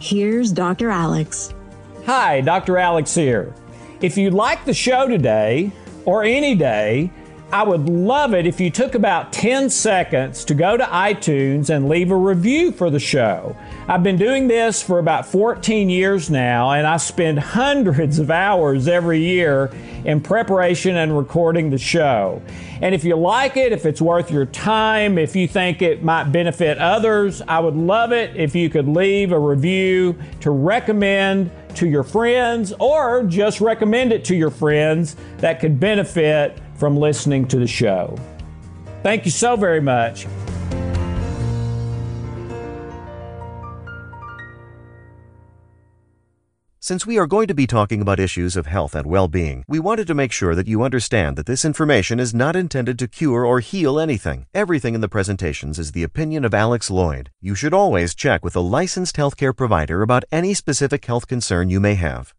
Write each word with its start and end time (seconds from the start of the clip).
Here's 0.00 0.50
Dr. 0.50 0.88
Alex. 0.88 1.52
Hi, 2.06 2.40
Dr. 2.40 2.78
Alex 2.78 3.14
here. 3.14 3.54
If 4.00 4.16
you 4.16 4.30
like 4.30 4.64
the 4.64 4.72
show 4.72 5.06
today, 5.06 5.70
or 6.06 6.24
any 6.24 6.54
day, 6.54 7.12
I 7.52 7.64
would 7.64 7.88
love 7.88 8.32
it 8.32 8.46
if 8.46 8.60
you 8.60 8.70
took 8.70 8.94
about 8.94 9.32
10 9.32 9.70
seconds 9.70 10.44
to 10.44 10.54
go 10.54 10.76
to 10.76 10.84
iTunes 10.84 11.68
and 11.68 11.88
leave 11.88 12.12
a 12.12 12.16
review 12.16 12.70
for 12.70 12.90
the 12.90 13.00
show. 13.00 13.56
I've 13.88 14.04
been 14.04 14.18
doing 14.18 14.46
this 14.46 14.80
for 14.80 15.00
about 15.00 15.26
14 15.26 15.90
years 15.90 16.30
now, 16.30 16.70
and 16.70 16.86
I 16.86 16.96
spend 16.98 17.40
hundreds 17.40 18.20
of 18.20 18.30
hours 18.30 18.86
every 18.86 19.18
year 19.18 19.72
in 20.04 20.20
preparation 20.20 20.96
and 20.96 21.18
recording 21.18 21.70
the 21.70 21.78
show. 21.78 22.40
And 22.80 22.94
if 22.94 23.02
you 23.02 23.16
like 23.16 23.56
it, 23.56 23.72
if 23.72 23.84
it's 23.84 24.00
worth 24.00 24.30
your 24.30 24.46
time, 24.46 25.18
if 25.18 25.34
you 25.34 25.48
think 25.48 25.82
it 25.82 26.04
might 26.04 26.30
benefit 26.30 26.78
others, 26.78 27.42
I 27.42 27.58
would 27.58 27.74
love 27.74 28.12
it 28.12 28.36
if 28.36 28.54
you 28.54 28.70
could 28.70 28.86
leave 28.86 29.32
a 29.32 29.38
review 29.38 30.16
to 30.42 30.52
recommend 30.52 31.50
to 31.74 31.88
your 31.88 32.04
friends 32.04 32.72
or 32.78 33.24
just 33.24 33.60
recommend 33.60 34.12
it 34.12 34.24
to 34.26 34.36
your 34.36 34.50
friends 34.50 35.16
that 35.38 35.58
could 35.58 35.80
benefit 35.80 36.60
from 36.80 36.96
listening 36.96 37.46
to 37.46 37.58
the 37.58 37.66
show. 37.66 38.16
Thank 39.02 39.26
you 39.26 39.30
so 39.30 39.54
very 39.54 39.80
much. 39.80 40.26
Since 46.82 47.06
we 47.06 47.18
are 47.18 47.26
going 47.28 47.46
to 47.46 47.54
be 47.54 47.68
talking 47.68 48.00
about 48.00 48.18
issues 48.18 48.56
of 48.56 48.66
health 48.66 48.96
and 48.96 49.06
well 49.06 49.28
being, 49.28 49.64
we 49.68 49.78
wanted 49.78 50.06
to 50.08 50.14
make 50.14 50.32
sure 50.32 50.54
that 50.56 50.66
you 50.66 50.82
understand 50.82 51.36
that 51.36 51.46
this 51.46 51.64
information 51.64 52.18
is 52.18 52.34
not 52.34 52.56
intended 52.56 52.98
to 52.98 53.06
cure 53.06 53.44
or 53.44 53.60
heal 53.60 54.00
anything. 54.00 54.46
Everything 54.54 54.94
in 54.96 55.00
the 55.00 55.14
presentations 55.16 55.78
is 55.78 55.92
the 55.92 56.02
opinion 56.02 56.44
of 56.44 56.54
Alex 56.54 56.88
Loyd. 56.90 57.28
You 57.40 57.54
should 57.54 57.74
always 57.74 58.14
check 58.14 58.42
with 58.42 58.56
a 58.56 58.66
licensed 58.78 59.14
healthcare 59.16 59.54
provider 59.54 60.02
about 60.02 60.24
any 60.32 60.54
specific 60.54 61.04
health 61.04 61.28
concern 61.28 61.70
you 61.70 61.78
may 61.78 61.94
have. 61.94 62.32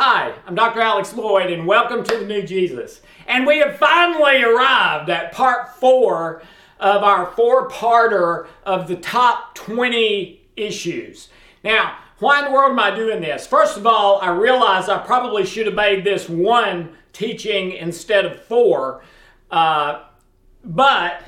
Hi, 0.00 0.32
I'm 0.46 0.54
Dr. 0.54 0.80
Alex 0.80 1.12
Loyd, 1.12 1.52
and 1.52 1.66
welcome 1.66 2.04
to 2.04 2.18
the 2.18 2.24
New 2.24 2.42
Jesus. 2.42 3.00
And 3.26 3.44
we 3.44 3.58
have 3.58 3.78
finally 3.78 4.44
arrived 4.44 5.10
at 5.10 5.32
part 5.32 5.74
four 5.74 6.40
of 6.78 7.02
our 7.02 7.26
four 7.32 7.68
parter 7.68 8.46
of 8.62 8.86
the 8.86 8.94
top 8.94 9.56
20 9.56 10.40
issues. 10.54 11.30
Now, 11.64 11.98
why 12.20 12.38
in 12.38 12.44
the 12.44 12.52
world 12.52 12.70
am 12.70 12.78
I 12.78 12.94
doing 12.94 13.20
this? 13.20 13.44
First 13.44 13.76
of 13.76 13.88
all, 13.88 14.20
I 14.20 14.30
realize 14.30 14.88
I 14.88 14.98
probably 14.98 15.44
should 15.44 15.66
have 15.66 15.74
made 15.74 16.04
this 16.04 16.28
one 16.28 16.96
teaching 17.12 17.72
instead 17.72 18.24
of 18.24 18.40
four, 18.44 19.02
uh, 19.50 20.04
but 20.62 21.24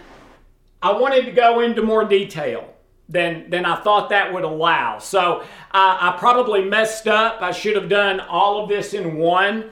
I 0.80 0.92
wanted 0.92 1.24
to 1.24 1.32
go 1.32 1.58
into 1.58 1.82
more 1.82 2.04
detail 2.04 2.69
than, 3.10 3.50
than 3.50 3.64
I 3.64 3.76
thought 3.82 4.08
that 4.10 4.32
would 4.32 4.44
allow. 4.44 4.98
So 4.98 5.42
I, 5.72 6.12
I 6.14 6.18
probably 6.18 6.64
messed 6.64 7.08
up. 7.08 7.42
I 7.42 7.50
should 7.50 7.74
have 7.74 7.88
done 7.88 8.20
all 8.20 8.62
of 8.62 8.68
this 8.68 8.94
in 8.94 9.16
one, 9.16 9.70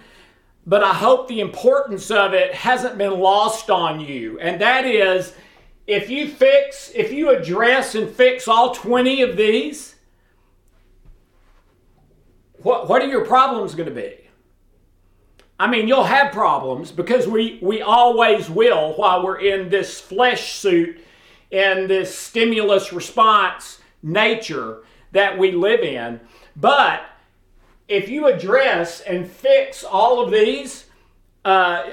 but 0.66 0.82
I 0.82 0.92
hope 0.92 1.28
the 1.28 1.40
importance 1.40 2.10
of 2.10 2.34
it 2.34 2.52
hasn't 2.52 2.98
been 2.98 3.18
lost 3.18 3.70
on 3.70 4.00
you. 4.00 4.38
And 4.40 4.60
that 4.60 4.84
is, 4.84 5.34
if 5.86 6.10
you 6.10 6.28
fix, 6.28 6.90
if 6.94 7.12
you 7.12 7.30
address 7.30 7.94
and 7.94 8.10
fix 8.10 8.48
all 8.48 8.74
20 8.74 9.22
of 9.22 9.36
these, 9.36 9.94
what, 12.62 12.88
what 12.88 13.00
are 13.00 13.06
your 13.08 13.24
problems 13.24 13.74
going 13.76 13.88
to 13.88 13.94
be? 13.94 14.16
I 15.60 15.68
mean, 15.68 15.88
you'll 15.88 16.04
have 16.04 16.32
problems 16.32 16.92
because 16.92 17.26
we, 17.26 17.58
we 17.62 17.82
always 17.82 18.50
will 18.50 18.94
while 18.94 19.24
we're 19.24 19.40
in 19.40 19.68
this 19.68 20.00
flesh 20.00 20.54
suit 20.54 21.00
and 21.50 21.88
this 21.88 22.16
stimulus 22.16 22.92
response 22.92 23.80
nature 24.02 24.82
that 25.12 25.38
we 25.38 25.52
live 25.52 25.80
in. 25.80 26.20
But 26.56 27.02
if 27.88 28.08
you 28.08 28.26
address 28.26 29.00
and 29.00 29.30
fix 29.30 29.82
all 29.82 30.20
of 30.20 30.30
these, 30.30 30.84
uh, 31.44 31.90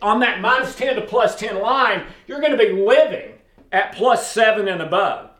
on 0.00 0.20
that 0.20 0.40
minus 0.40 0.74
10 0.74 0.96
to 0.96 1.02
plus 1.02 1.36
10 1.36 1.60
line, 1.60 2.04
you're 2.26 2.40
going 2.40 2.56
to 2.56 2.58
be 2.58 2.72
living 2.72 3.32
at 3.72 3.94
plus 3.94 4.32
7 4.32 4.66
and 4.66 4.80
above. 4.80 5.30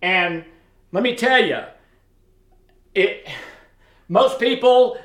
And 0.00 0.44
let 0.90 1.02
me 1.02 1.14
tell 1.14 1.44
you, 1.44 1.60
it, 2.94 3.26
most 4.08 4.40
people 4.40 4.98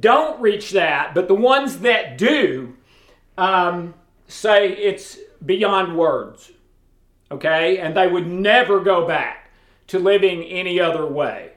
don't 0.00 0.40
reach 0.40 0.70
that, 0.72 1.14
but 1.14 1.28
the 1.28 1.34
ones 1.34 1.80
that 1.80 2.18
do 2.18 2.74
um, 3.36 3.94
say 4.26 4.70
it's 4.70 5.18
beyond 5.44 5.96
words. 5.96 6.52
Okay? 7.30 7.78
And 7.78 7.96
they 7.96 8.06
would 8.06 8.26
never 8.26 8.80
go 8.80 9.06
back 9.06 9.50
to 9.88 9.98
living 9.98 10.42
any 10.44 10.80
other 10.80 11.06
way. 11.06 11.52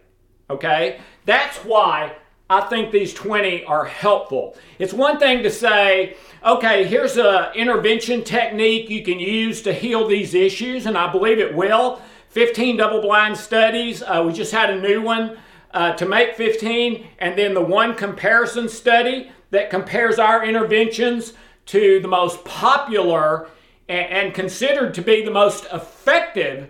Okay? 0.49 0.99
That's 1.25 1.57
why 1.57 2.15
I 2.49 2.61
think 2.61 2.91
these 2.91 3.13
20 3.13 3.63
are 3.63 3.85
helpful. 3.85 4.57
It's 4.77 4.91
one 4.91 5.19
thing 5.19 5.43
to 5.43 5.49
say, 5.49 6.17
okay, 6.45 6.85
here's 6.85 7.15
an 7.17 7.53
intervention 7.55 8.25
technique 8.25 8.89
you 8.89 9.03
can 9.03 9.19
use 9.19 9.61
to 9.61 9.73
heal 9.73 10.05
these 10.05 10.33
issues, 10.33 10.85
and 10.85 10.97
I 10.97 11.09
believe 11.11 11.39
it 11.39 11.55
will. 11.55 12.01
15 12.29 12.77
double 12.77 13.01
blind 13.01 13.37
studies. 13.37 14.03
Uh, 14.03 14.23
we 14.25 14.33
just 14.33 14.51
had 14.51 14.69
a 14.69 14.79
new 14.79 15.01
one 15.01 15.37
uh, 15.73 15.93
to 15.93 16.05
make 16.05 16.35
15, 16.35 17.07
and 17.19 17.37
then 17.37 17.53
the 17.53 17.61
one 17.61 17.95
comparison 17.95 18.67
study 18.67 19.31
that 19.51 19.69
compares 19.69 20.19
our 20.19 20.43
interventions 20.43 21.33
to 21.67 21.99
the 22.01 22.07
most 22.07 22.43
popular 22.43 23.47
and, 23.91 24.33
considered 24.33 24.93
to 24.93 25.01
be 25.01 25.23
the 25.23 25.31
most 25.31 25.65
effective 25.71 26.69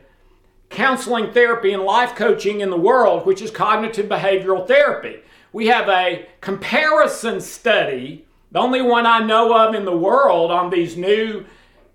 counseling 0.69 1.31
therapy 1.31 1.73
and 1.73 1.83
life 1.83 2.15
coaching 2.15 2.61
in 2.61 2.69
the 2.69 2.77
world, 2.77 3.25
which 3.25 3.41
is 3.41 3.51
cognitive 3.51 4.07
behavioral 4.07 4.67
therapy. 4.67 5.19
We 5.53 5.67
have 5.67 5.89
a 5.89 6.27
comparison 6.39 7.41
study, 7.41 8.25
the 8.51 8.59
only 8.59 8.81
one 8.81 9.05
I 9.05 9.19
know 9.19 9.55
of 9.55 9.75
in 9.75 9.85
the 9.85 9.95
world 9.95 10.49
on 10.49 10.69
these 10.69 10.97
new 10.97 11.45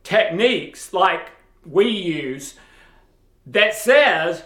techniques 0.05 0.93
like 0.93 1.31
we 1.65 1.89
use, 1.89 2.55
that 3.47 3.75
says 3.75 4.45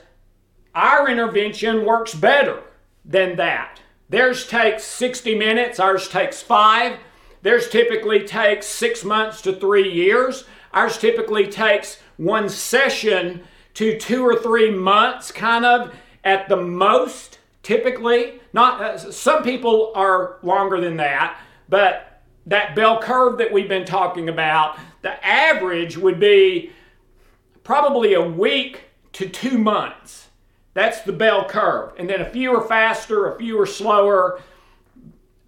our 0.75 1.09
intervention 1.09 1.85
works 1.85 2.15
better 2.15 2.63
than 3.05 3.37
that. 3.37 3.81
Theirs 4.09 4.47
takes 4.47 4.85
60 4.85 5.35
minutes, 5.37 5.79
ours 5.79 6.09
takes 6.09 6.41
five. 6.43 6.99
Theirs 7.43 7.69
typically 7.71 8.27
takes 8.27 8.67
six 8.67 9.05
months 9.05 9.41
to 9.43 9.53
three 9.53 9.91
years. 9.91 10.45
Ours 10.73 10.99
typically 10.99 11.47
takes 11.47 11.99
one 12.17 12.49
session 12.49 13.43
to 13.75 13.99
two 13.99 14.25
or 14.25 14.37
three 14.37 14.71
months, 14.71 15.33
kind 15.33 15.65
of 15.65 15.95
at 16.25 16.49
the 16.49 16.57
most 16.57 17.39
typically. 17.63 18.41
Not 18.53 18.81
uh, 18.81 18.99
some 18.99 19.43
people 19.43 19.93
are 19.95 20.39
longer 20.43 20.81
than 20.81 20.97
that 20.97 21.39
but 21.71 22.23
that 22.47 22.75
bell 22.75 23.01
curve 23.01 23.39
that 23.39 23.53
we've 23.53 23.69
been 23.69 23.87
talking 23.87 24.29
about 24.29 24.79
the 25.03 25.25
average 25.25 25.97
would 25.97 26.21
be 26.21 26.73
probably 27.63 28.15
a 28.15 28.21
week 28.21 28.83
to 29.13 29.29
two 29.29 29.57
months. 29.57 30.29
That's 30.75 31.01
the 31.01 31.13
bell 31.13 31.49
curve. 31.49 31.93
And 31.97 32.09
then 32.09 32.21
a 32.21 32.29
few 32.29 32.55
are 32.55 32.67
faster 32.67 33.33
a 33.33 33.39
few 33.39 33.59
are 33.61 33.67
slower 33.67 34.43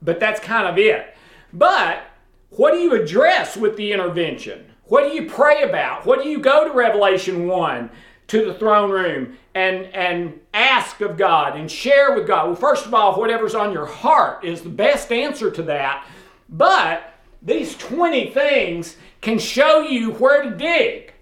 but 0.01 0.19
that's 0.19 0.41
kind 0.41 0.67
of 0.67 0.79
it. 0.79 1.15
But 1.53 2.03
what 2.51 2.73
do 2.73 2.79
you 2.79 2.95
address 3.01 3.57
with 3.57 3.77
the 3.77 3.93
intervention 3.93 4.72
what 4.85 5.03
do 5.03 5.15
you 5.15 5.29
pray 5.29 5.63
about 5.63 6.05
what 6.05 6.23
do 6.23 6.29
you 6.29 6.39
go 6.39 6.67
to 6.67 6.73
revelation 6.75 7.47
1 7.47 7.91
to 8.29 8.47
the 8.47 8.55
throne 8.55 8.91
room 8.91 9.37
and, 9.55 9.87
and 9.87 10.41
ask 10.55 11.01
of 11.01 11.17
God 11.17 11.57
and 11.57 11.71
share 11.71 12.15
with 12.15 12.27
God. 12.27 12.47
Well, 12.47 12.55
first 12.55 12.87
of 12.87 12.95
all, 12.95 13.19
whatever's 13.19 13.55
on 13.55 13.73
your 13.73 13.87
heart 13.87 14.45
is 14.45 14.63
the 14.63 14.71
best 14.71 15.13
answer 15.13 15.51
to 15.51 15.63
that. 15.65 16.07
But 16.49 17.15
these 17.43 17.77
20 17.77 18.31
things 18.31 18.97
can 19.21 19.39
show 19.39 19.81
you 19.81 20.13
where 20.13 20.43
to 20.43 20.51
dig. 20.51 21.13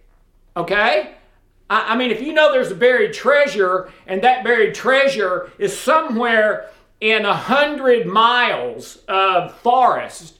Okay? 0.57 1.15
I, 1.69 1.95
I 1.95 1.97
mean, 1.97 2.11
if 2.11 2.21
you 2.21 2.33
know 2.33 2.53
there's 2.53 2.71
a 2.71 2.77
buried 2.77 3.13
treasure 3.13 3.93
and 4.07 4.23
that 4.23 4.45
buried 4.45 4.75
treasure 4.75 5.51
is 5.59 5.77
somewhere 5.77 6.71
in 7.01 7.25
a 7.25 7.35
hundred 7.35 8.07
miles 8.07 8.99
of 9.09 9.57
forest, 9.61 10.39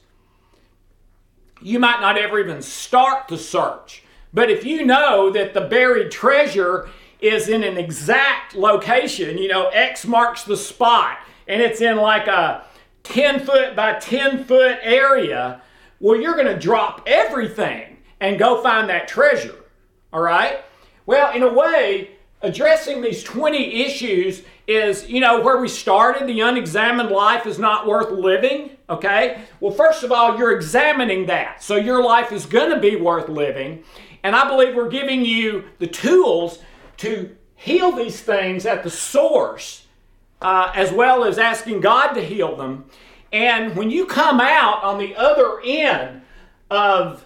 you 1.61 1.79
might 1.79 2.01
not 2.01 2.17
ever 2.17 2.39
even 2.39 2.61
start 2.61 3.27
the 3.27 3.37
search 3.37 4.03
But 4.33 4.49
if 4.49 4.65
you 4.65 4.85
know 4.85 5.29
that 5.31 5.53
the 5.53 5.61
buried 5.61 6.11
treasure 6.11 6.89
is 7.19 7.49
in 7.49 7.63
an 7.63 7.77
exact 7.77 8.55
location, 8.55 9.37
you 9.37 9.47
know, 9.47 9.67
X 9.67 10.05
marks 10.05 10.43
the 10.43 10.57
spot, 10.57 11.19
and 11.47 11.61
it's 11.61 11.81
in 11.81 11.97
like 11.97 12.27
a 12.27 12.63
10 13.03 13.45
foot 13.45 13.75
by 13.75 13.93
10 13.99 14.45
foot 14.45 14.77
area, 14.81 15.61
well, 15.99 16.19
you're 16.19 16.35
going 16.35 16.47
to 16.47 16.57
drop 16.57 17.03
everything 17.05 17.97
and 18.19 18.39
go 18.39 18.61
find 18.63 18.89
that 18.89 19.07
treasure. 19.07 19.55
All 20.13 20.21
right? 20.21 20.61
Well, 21.05 21.33
in 21.35 21.43
a 21.43 21.51
way, 21.51 22.11
addressing 22.41 23.01
these 23.01 23.23
20 23.23 23.83
issues 23.83 24.43
is, 24.67 25.07
you 25.09 25.19
know, 25.19 25.41
where 25.41 25.57
we 25.57 25.67
started. 25.67 26.27
The 26.27 26.41
unexamined 26.41 27.09
life 27.09 27.45
is 27.45 27.59
not 27.59 27.85
worth 27.85 28.11
living. 28.11 28.71
Okay? 28.91 29.41
Well, 29.61 29.71
first 29.71 30.03
of 30.03 30.11
all, 30.11 30.37
you're 30.37 30.55
examining 30.55 31.25
that. 31.27 31.63
So 31.63 31.77
your 31.77 32.03
life 32.03 32.31
is 32.31 32.45
going 32.45 32.71
to 32.71 32.79
be 32.79 32.97
worth 32.97 33.29
living. 33.29 33.83
And 34.21 34.35
I 34.35 34.47
believe 34.47 34.75
we're 34.75 34.89
giving 34.89 35.25
you 35.25 35.63
the 35.79 35.87
tools 35.87 36.59
to 36.97 37.35
heal 37.55 37.93
these 37.93 38.21
things 38.21 38.65
at 38.65 38.83
the 38.83 38.89
source, 38.89 39.87
uh, 40.41 40.71
as 40.75 40.91
well 40.91 41.23
as 41.23 41.37
asking 41.37 41.79
God 41.79 42.13
to 42.13 42.21
heal 42.23 42.55
them. 42.57 42.85
And 43.31 43.75
when 43.77 43.89
you 43.89 44.05
come 44.05 44.41
out 44.41 44.83
on 44.83 44.99
the 44.99 45.15
other 45.15 45.61
end 45.63 46.21
of 46.69 47.25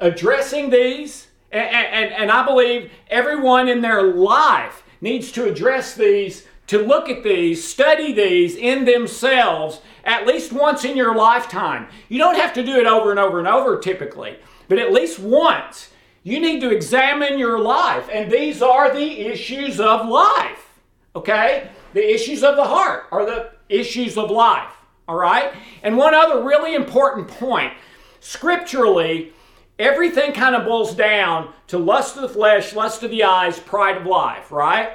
addressing 0.00 0.70
these, 0.70 1.28
and, 1.52 1.68
and, 1.68 2.12
and 2.12 2.30
I 2.30 2.46
believe 2.46 2.90
everyone 3.08 3.68
in 3.68 3.82
their 3.82 4.02
life 4.02 4.82
needs 5.00 5.30
to 5.32 5.44
address 5.44 5.94
these, 5.94 6.46
to 6.66 6.78
look 6.78 7.08
at 7.08 7.22
these, 7.22 7.66
study 7.66 8.12
these 8.12 8.56
in 8.56 8.84
themselves 8.84 9.80
at 10.04 10.26
least 10.26 10.52
once 10.52 10.84
in 10.84 10.96
your 10.96 11.14
lifetime. 11.14 11.88
You 12.08 12.18
don't 12.18 12.36
have 12.36 12.52
to 12.54 12.62
do 12.62 12.76
it 12.76 12.86
over 12.86 13.10
and 13.10 13.20
over 13.20 13.38
and 13.38 13.48
over 13.48 13.78
typically, 13.78 14.38
but 14.68 14.78
at 14.78 14.92
least 14.92 15.18
once. 15.18 15.90
You 16.22 16.40
need 16.40 16.60
to 16.60 16.70
examine 16.70 17.38
your 17.38 17.58
life, 17.58 18.08
and 18.10 18.32
these 18.32 18.62
are 18.62 18.94
the 18.94 19.20
issues 19.20 19.78
of 19.78 20.08
life. 20.08 20.80
Okay? 21.14 21.68
The 21.92 22.14
issues 22.14 22.42
of 22.42 22.56
the 22.56 22.64
heart 22.64 23.06
are 23.12 23.26
the 23.26 23.50
issues 23.68 24.16
of 24.16 24.30
life. 24.30 24.72
All 25.06 25.16
right? 25.16 25.52
And 25.82 25.98
one 25.98 26.14
other 26.14 26.42
really 26.42 26.74
important 26.74 27.28
point 27.28 27.74
scripturally, 28.20 29.34
everything 29.78 30.32
kind 30.32 30.54
of 30.54 30.64
boils 30.64 30.94
down 30.94 31.52
to 31.66 31.76
lust 31.76 32.16
of 32.16 32.22
the 32.22 32.28
flesh, 32.28 32.74
lust 32.74 33.02
of 33.02 33.10
the 33.10 33.22
eyes, 33.22 33.60
pride 33.60 33.98
of 33.98 34.06
life, 34.06 34.50
right? 34.50 34.92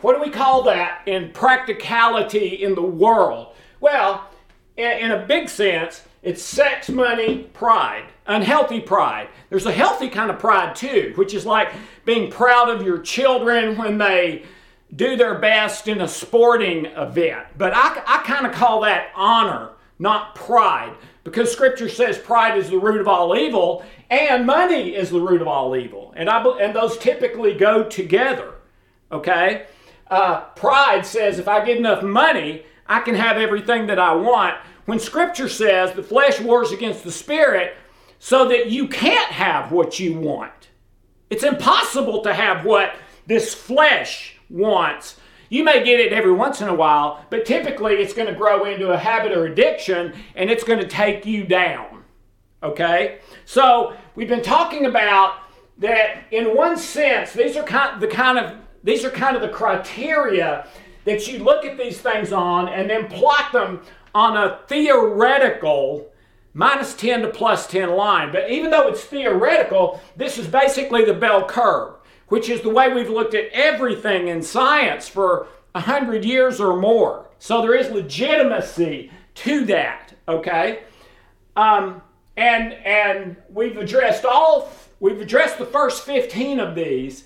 What 0.00 0.16
do 0.16 0.22
we 0.22 0.30
call 0.30 0.62
that 0.64 1.02
in 1.06 1.30
practicality 1.32 2.62
in 2.62 2.74
the 2.74 2.82
world? 2.82 3.54
Well, 3.80 4.28
in 4.76 5.10
a 5.10 5.26
big 5.26 5.48
sense, 5.48 6.02
it's 6.22 6.42
sex, 6.42 6.88
money, 6.88 7.44
pride, 7.52 8.04
unhealthy 8.26 8.80
pride. 8.80 9.28
There's 9.48 9.66
a 9.66 9.72
healthy 9.72 10.08
kind 10.08 10.30
of 10.30 10.38
pride 10.38 10.74
too, 10.74 11.12
which 11.16 11.34
is 11.34 11.46
like 11.46 11.72
being 12.04 12.30
proud 12.30 12.68
of 12.68 12.82
your 12.82 12.98
children 12.98 13.76
when 13.76 13.98
they 13.98 14.44
do 14.96 15.16
their 15.16 15.38
best 15.38 15.88
in 15.88 16.00
a 16.00 16.08
sporting 16.08 16.86
event. 16.86 17.46
But 17.56 17.72
I, 17.74 18.02
I 18.06 18.22
kind 18.26 18.46
of 18.46 18.52
call 18.52 18.82
that 18.82 19.10
honor, 19.14 19.70
not 19.98 20.34
pride 20.34 20.94
because 21.24 21.52
scripture 21.52 21.88
says 21.88 22.18
pride 22.18 22.58
is 22.58 22.70
the 22.70 22.78
root 22.78 23.00
of 23.00 23.08
all 23.08 23.36
evil 23.36 23.84
and 24.08 24.46
money 24.46 24.94
is 24.94 25.10
the 25.10 25.20
root 25.20 25.42
of 25.42 25.48
all 25.48 25.76
evil 25.76 26.12
and 26.16 26.28
I, 26.28 26.42
and 26.60 26.74
those 26.74 26.96
typically 26.98 27.54
go 27.54 27.84
together 27.84 28.54
okay 29.12 29.66
uh, 30.10 30.40
pride 30.56 31.06
says 31.06 31.38
if 31.38 31.48
i 31.48 31.64
get 31.64 31.76
enough 31.76 32.02
money 32.02 32.64
i 32.86 33.00
can 33.00 33.14
have 33.14 33.36
everything 33.36 33.86
that 33.86 33.98
i 33.98 34.14
want 34.14 34.56
when 34.86 34.98
scripture 34.98 35.48
says 35.48 35.92
the 35.92 36.02
flesh 36.02 36.40
wars 36.40 36.72
against 36.72 37.04
the 37.04 37.12
spirit 37.12 37.74
so 38.18 38.48
that 38.48 38.70
you 38.70 38.86
can't 38.88 39.32
have 39.32 39.72
what 39.72 39.98
you 39.98 40.18
want 40.18 40.68
it's 41.30 41.44
impossible 41.44 42.22
to 42.22 42.34
have 42.34 42.64
what 42.64 42.94
this 43.26 43.54
flesh 43.54 44.36
wants 44.48 45.16
you 45.50 45.64
may 45.64 45.82
get 45.84 45.98
it 45.98 46.12
every 46.12 46.32
once 46.32 46.60
in 46.60 46.68
a 46.68 46.74
while, 46.74 47.26
but 47.28 47.44
typically 47.44 47.94
it's 47.94 48.14
going 48.14 48.28
to 48.28 48.34
grow 48.34 48.64
into 48.64 48.92
a 48.92 48.96
habit 48.96 49.36
or 49.36 49.46
addiction 49.46 50.14
and 50.36 50.48
it's 50.48 50.62
going 50.62 50.78
to 50.78 50.86
take 50.86 51.26
you 51.26 51.44
down. 51.44 52.04
Okay? 52.62 53.18
So 53.44 53.96
we've 54.14 54.28
been 54.28 54.42
talking 54.42 54.86
about 54.86 55.34
that 55.78 56.24
in 56.30 56.56
one 56.56 56.76
sense, 56.76 57.32
these 57.32 57.56
are 57.56 57.64
kind 57.64 58.00
the 58.00 58.06
kind 58.06 58.38
of 58.38 58.56
these 58.82 59.04
are 59.04 59.10
kind 59.10 59.36
of 59.36 59.42
the 59.42 59.48
criteria 59.48 60.66
that 61.04 61.26
you 61.26 61.42
look 61.42 61.64
at 61.64 61.78
these 61.78 61.98
things 61.98 62.32
on 62.32 62.68
and 62.68 62.88
then 62.88 63.08
plot 63.08 63.52
them 63.52 63.80
on 64.14 64.36
a 64.36 64.60
theoretical 64.66 66.10
minus 66.52 66.94
10 66.94 67.22
to 67.22 67.28
plus 67.28 67.66
10 67.66 67.90
line. 67.90 68.32
But 68.32 68.50
even 68.50 68.70
though 68.70 68.88
it's 68.88 69.04
theoretical, 69.04 70.00
this 70.16 70.36
is 70.38 70.46
basically 70.46 71.04
the 71.04 71.14
bell 71.14 71.46
curve 71.46 71.94
which 72.30 72.48
is 72.48 72.62
the 72.62 72.70
way 72.70 72.92
we've 72.92 73.10
looked 73.10 73.34
at 73.34 73.50
everything 73.52 74.28
in 74.28 74.40
science 74.40 75.08
for 75.08 75.48
a 75.74 75.80
hundred 75.80 76.24
years 76.24 76.60
or 76.60 76.76
more. 76.80 77.28
So 77.38 77.60
there 77.60 77.74
is 77.74 77.90
legitimacy 77.90 79.10
to 79.34 79.64
that, 79.66 80.14
okay? 80.26 80.84
Um, 81.56 82.00
and 82.36 82.72
and 82.72 83.36
we've 83.50 83.76
addressed 83.76 84.24
all 84.24 84.72
we've 85.00 85.20
addressed 85.20 85.58
the 85.58 85.66
first 85.66 86.04
15 86.04 86.60
of 86.60 86.74
these. 86.74 87.24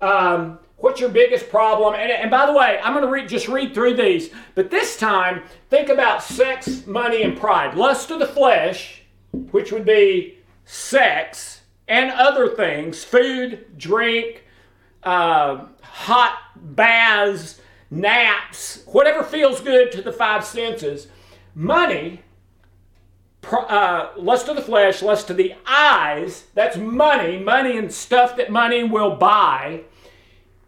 Um, 0.00 0.60
what's 0.84 1.00
your 1.00 1.08
biggest 1.08 1.48
problem? 1.48 1.94
And, 1.94 2.12
and 2.12 2.30
by 2.30 2.44
the 2.44 2.52
way, 2.52 2.78
I'm 2.82 2.92
going 2.92 3.06
to 3.06 3.10
read, 3.10 3.26
just 3.26 3.48
read 3.48 3.72
through 3.72 3.94
these, 3.94 4.28
but 4.54 4.70
this 4.70 4.98
time 4.98 5.42
think 5.70 5.88
about 5.88 6.22
sex, 6.22 6.86
money, 6.86 7.22
and 7.22 7.38
pride. 7.38 7.74
Lust 7.74 8.10
of 8.10 8.18
the 8.18 8.26
flesh, 8.26 9.00
which 9.32 9.72
would 9.72 9.86
be 9.86 10.40
sex 10.66 11.62
and 11.88 12.10
other 12.10 12.50
things, 12.50 13.02
food, 13.02 13.78
drink, 13.78 14.44
uh, 15.04 15.64
hot 15.82 16.38
baths, 16.54 17.62
naps, 17.90 18.82
whatever 18.84 19.24
feels 19.24 19.62
good 19.62 19.90
to 19.90 20.02
the 20.02 20.12
five 20.12 20.44
senses. 20.44 21.08
Money, 21.54 22.20
uh, 23.50 24.10
lust 24.18 24.48
of 24.48 24.56
the 24.56 24.62
flesh, 24.62 25.00
lust 25.00 25.30
of 25.30 25.38
the 25.38 25.54
eyes, 25.66 26.44
that's 26.52 26.76
money, 26.76 27.38
money 27.38 27.78
and 27.78 27.90
stuff 27.90 28.36
that 28.36 28.50
money 28.50 28.84
will 28.84 29.16
buy. 29.16 29.82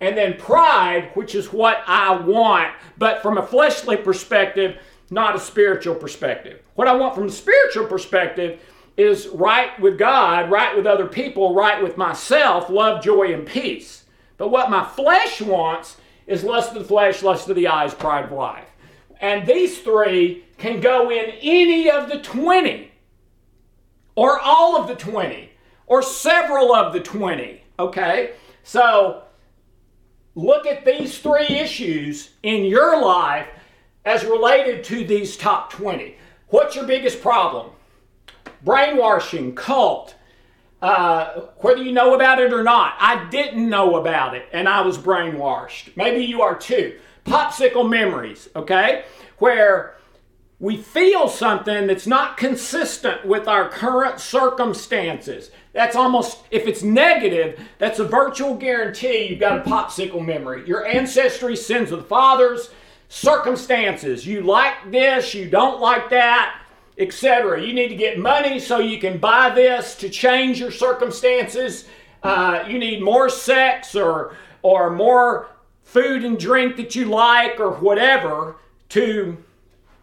And 0.00 0.16
then 0.16 0.37
pride, 0.37 1.10
which 1.14 1.34
is 1.34 1.52
what 1.52 1.82
I 1.87 2.16
want, 2.16 2.75
but 2.98 3.22
from 3.22 3.38
a 3.38 3.46
fleshly 3.46 3.96
perspective, 3.96 4.78
not 5.10 5.37
a 5.37 5.40
spiritual 5.40 5.94
perspective. 5.94 6.60
What 6.75 6.88
I 6.88 6.94
want 6.94 7.14
from 7.14 7.28
a 7.28 7.31
spiritual 7.31 7.87
perspective 7.87 8.60
is 8.96 9.28
right 9.28 9.78
with 9.81 9.98
God, 9.98 10.50
right 10.50 10.76
with 10.76 10.87
other 10.87 11.06
people, 11.06 11.54
right 11.54 11.82
with 11.82 11.96
myself, 11.96 12.70
love, 12.70 13.02
joy, 13.02 13.32
and 13.32 13.46
peace. 13.46 14.05
But 14.36 14.48
what 14.48 14.70
my 14.70 14.84
flesh 14.84 15.41
wants 15.41 15.96
is 16.26 16.44
lust 16.44 16.72
of 16.72 16.82
the 16.82 16.88
flesh, 16.88 17.22
lust 17.22 17.48
of 17.48 17.56
the 17.56 17.69
eyes, 17.69 17.94
pride 17.94 18.24
of 18.24 18.32
life. 18.32 18.69
And 19.20 19.46
these 19.46 19.79
three 19.81 20.44
can 20.58 20.81
go 20.81 21.10
in 21.10 21.31
any 21.41 21.91
of 21.91 22.08
the 22.08 22.19
20, 22.19 22.91
or 24.15 24.41
all 24.41 24.81
of 24.81 24.88
the 24.88 24.96
20, 24.96 25.50
or 25.86 26.03
several 26.03 26.74
of 26.74 26.93
the 26.93 27.00
20. 27.00 27.62
Okay? 27.79 28.32
So 28.62 29.22
look 30.36 30.66
at 30.66 30.84
these 30.84 31.19
three 31.19 31.46
issues 31.46 32.31
in 32.44 32.64
your 32.64 33.02
life 33.02 33.48
as 34.05 34.24
related 34.24 34.84
to 34.84 35.05
these 35.05 35.36
top 35.36 35.72
20. 35.72 36.14
What's 36.48 36.76
your 36.76 36.86
biggest 36.86 37.20
problem? 37.20 37.70
Brainwashing, 38.62 39.56
cult, 39.56 40.14
uh, 40.82 41.40
whether 41.56 41.82
you 41.82 41.90
know 41.90 42.14
about 42.14 42.38
it 42.38 42.52
or 42.52 42.62
not. 42.62 42.94
I 43.00 43.24
didn't 43.31 43.69
know 43.69 43.96
about 43.96 44.36
it 44.36 44.46
and 44.52 44.69
I 44.69 44.82
was 44.82 44.98
brainwashed. 44.98 45.96
Maybe 45.96 46.24
you 46.24 46.43
are 46.43 46.55
too. 46.55 46.98
Popsicle 47.24 47.88
memories, 47.88 48.48
okay? 48.55 49.05
Where 49.38 49.96
we 50.58 50.77
feel 50.77 51.29
something 51.29 51.86
that's 51.86 52.06
not 52.06 52.36
consistent 52.36 53.27
with 53.27 53.46
our 53.46 53.69
current 53.69 54.20
circumstances. 54.20 55.51
That's 55.72 55.96
almost, 55.96 56.39
if 56.51 56.67
it's 56.67 56.82
negative, 56.82 57.60
that's 57.79 57.98
a 57.98 58.05
virtual 58.05 58.55
guarantee 58.55 59.29
you've 59.29 59.41
got 59.41 59.58
a 59.58 59.70
popsicle 59.70 60.25
memory. 60.25 60.67
Your 60.67 60.86
ancestry, 60.86 61.56
sins 61.56 61.93
of 61.93 61.98
the 61.98 62.05
fathers, 62.06 62.70
circumstances. 63.08 64.27
You 64.27 64.41
like 64.41 64.91
this, 64.91 65.34
you 65.34 65.51
don't 65.51 65.81
like 65.81 66.08
that 66.10 66.63
etc. 66.98 67.63
You 67.63 67.72
need 67.72 67.89
to 67.89 67.96
get 67.96 68.19
money 68.19 68.58
so 68.58 68.79
you 68.79 68.98
can 68.98 69.19
buy 69.19 69.51
this 69.51 69.94
to 69.96 70.08
change 70.08 70.60
your 70.60 70.70
circumstances. 70.70 71.86
Uh, 72.22 72.65
you 72.69 72.79
need 72.79 73.03
more 73.03 73.29
sex 73.29 73.94
or 73.94 74.36
or 74.63 74.91
more 74.91 75.48
food 75.82 76.25
and 76.25 76.39
drink 76.39 76.77
that 76.77 76.94
you 76.94 77.05
like 77.05 77.60
or 77.60 77.70
whatever 77.70 78.56
to 78.89 79.36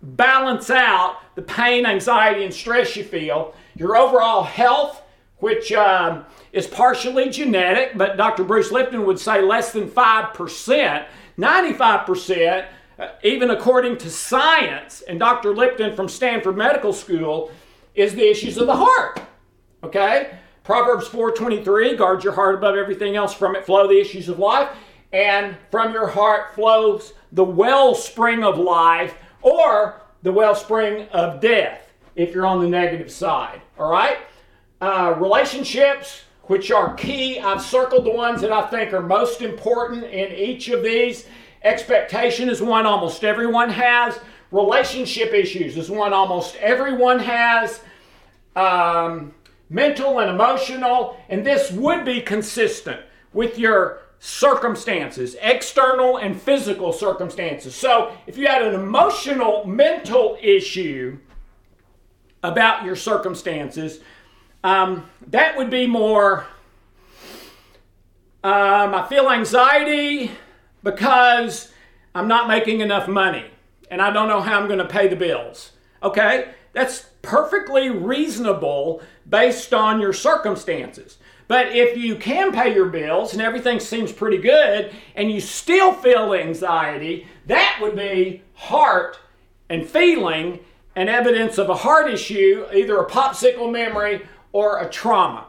balance 0.04 0.70
out 0.70 1.18
the 1.36 1.42
pain, 1.42 1.86
anxiety, 1.86 2.44
and 2.44 2.54
stress 2.54 2.96
you 2.96 3.04
feel. 3.04 3.56
Your 3.76 3.98
overall 3.98 4.44
health, 4.44 5.02
which 5.38 5.72
um, 5.72 6.26
is 6.52 6.68
partially 6.68 7.30
genetic, 7.30 7.98
but 7.98 8.18
Dr. 8.18 8.44
Bruce 8.44 8.72
Lipton 8.72 9.06
would 9.06 9.20
say 9.20 9.42
less 9.42 9.72
than 9.72 9.90
5%, 9.90 11.06
95% 11.38 12.66
uh, 13.00 13.08
even 13.24 13.50
according 13.50 13.98
to 13.98 14.10
science, 14.10 15.02
and 15.02 15.20
Dr. 15.20 15.56
Lipton 15.56 15.96
from 15.96 16.08
Stanford 16.08 16.56
Medical 16.56 16.94
School, 16.94 17.52
is 17.96 18.14
the 18.14 18.30
issues 18.30 18.58
of 18.58 18.68
the 18.68 18.76
heart. 18.76 19.20
Okay? 19.84 20.38
Proverbs 20.64 21.08
4:23, 21.08 21.98
guard 21.98 22.24
your 22.24 22.34
heart 22.34 22.56
above 22.56 22.76
everything 22.76 23.16
else, 23.16 23.34
from 23.34 23.56
it 23.56 23.66
flow 23.66 23.88
the 23.88 24.00
issues 24.00 24.30
of 24.30 24.38
life, 24.38 24.70
and 25.12 25.58
from 25.72 25.92
your 25.92 26.08
heart 26.08 26.54
flows 26.54 27.14
the 27.32 27.44
wellspring 27.44 28.44
of 28.44 28.58
life 28.60 29.16
or 29.44 30.02
the 30.24 30.32
wellspring 30.32 31.08
of 31.10 31.40
death 31.40 31.92
if 32.16 32.34
you're 32.34 32.46
on 32.46 32.62
the 32.62 32.68
negative 32.68 33.12
side. 33.12 33.62
All 33.78 33.92
right? 33.92 34.18
Uh, 34.82 35.16
relationships, 35.18 36.24
which 36.44 36.72
are 36.72 36.94
key. 36.96 37.40
I've 37.40 37.62
circled 37.62 38.06
the 38.06 38.12
ones 38.12 38.42
that 38.42 38.52
I 38.52 38.68
think 38.68 38.94
are 38.94 39.02
most 39.02 39.42
important 39.42 40.04
in 40.06 40.34
each 40.34 40.70
of 40.70 40.84
these. 40.84 41.26
Expectation 41.64 42.50
is 42.50 42.62
one 42.62 42.86
almost 42.86 43.24
everyone 43.24 43.70
has. 43.70 44.20
Relationship 44.52 45.34
issues 45.34 45.78
is 45.78 45.90
one 45.90 46.14
almost 46.14 46.56
everyone 46.58 47.20
has. 47.20 47.82
Um, 48.56 49.34
mental 49.70 50.20
and 50.20 50.30
emotional, 50.30 51.18
and 51.30 51.46
this 51.46 51.72
would 51.72 52.06
be 52.06 52.22
consistent 52.22 53.02
with 53.34 53.58
your 53.58 54.02
circumstances, 54.26 55.36
external 55.42 56.16
and 56.16 56.42
physical 56.42 56.94
circumstances. 56.94 57.76
So 57.76 58.16
if 58.26 58.38
you 58.38 58.48
had 58.48 58.62
an 58.62 58.74
emotional, 58.74 59.66
mental 59.66 60.38
issue 60.42 61.18
about 62.42 62.86
your 62.86 62.96
circumstances, 62.96 64.00
um, 64.64 65.10
that 65.28 65.58
would 65.58 65.70
be 65.70 65.88
more. 65.88 66.48
Um, 68.46 68.96
I 68.96 69.06
feel 69.10 69.30
anxiety 69.30 70.32
because 70.84 71.74
I'm 72.16 72.30
not 72.30 72.48
making 72.48 72.80
enough 72.80 73.10
money 73.10 73.48
and 73.92 74.02
I 74.02 74.10
don't 74.10 74.30
know 74.30 74.40
how 74.40 74.58
I'm 74.58 74.68
going 74.68 74.80
to 74.80 74.88
pay 74.88 75.10
the 75.10 75.18
bills. 75.18 75.74
Okay? 76.02 76.54
That's 76.72 77.08
perfectly 77.22 77.90
reasonable 77.90 79.02
based 79.28 79.74
on 79.74 80.00
your 80.00 80.14
circumstances. 80.14 81.18
But 81.54 81.76
if 81.76 81.96
you 81.96 82.16
can 82.16 82.52
pay 82.52 82.74
your 82.74 82.88
bills 82.88 83.34
and 83.34 83.40
everything 83.40 83.80
seems 83.80 84.12
pretty 84.12 84.40
good 84.40 84.92
and 85.16 85.32
you 85.32 85.40
still 85.40 85.94
feel 85.94 86.34
anxiety, 86.34 87.28
that 87.46 87.78
would 87.80 87.96
be 87.96 88.42
heart 88.56 89.20
and 89.70 89.88
feeling 89.88 90.62
and 90.96 91.10
evidence 91.10 91.60
of 91.60 91.70
a 91.70 91.76
heart 91.76 92.12
issue, 92.12 92.66
either 92.74 92.98
a 92.98 93.08
popsicle 93.08 93.72
memory 93.72 94.28
or 94.52 94.80
a 94.80 94.90
trauma. 94.90 95.46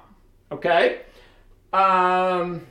Okay? 0.52 1.00
Um, 1.73 2.66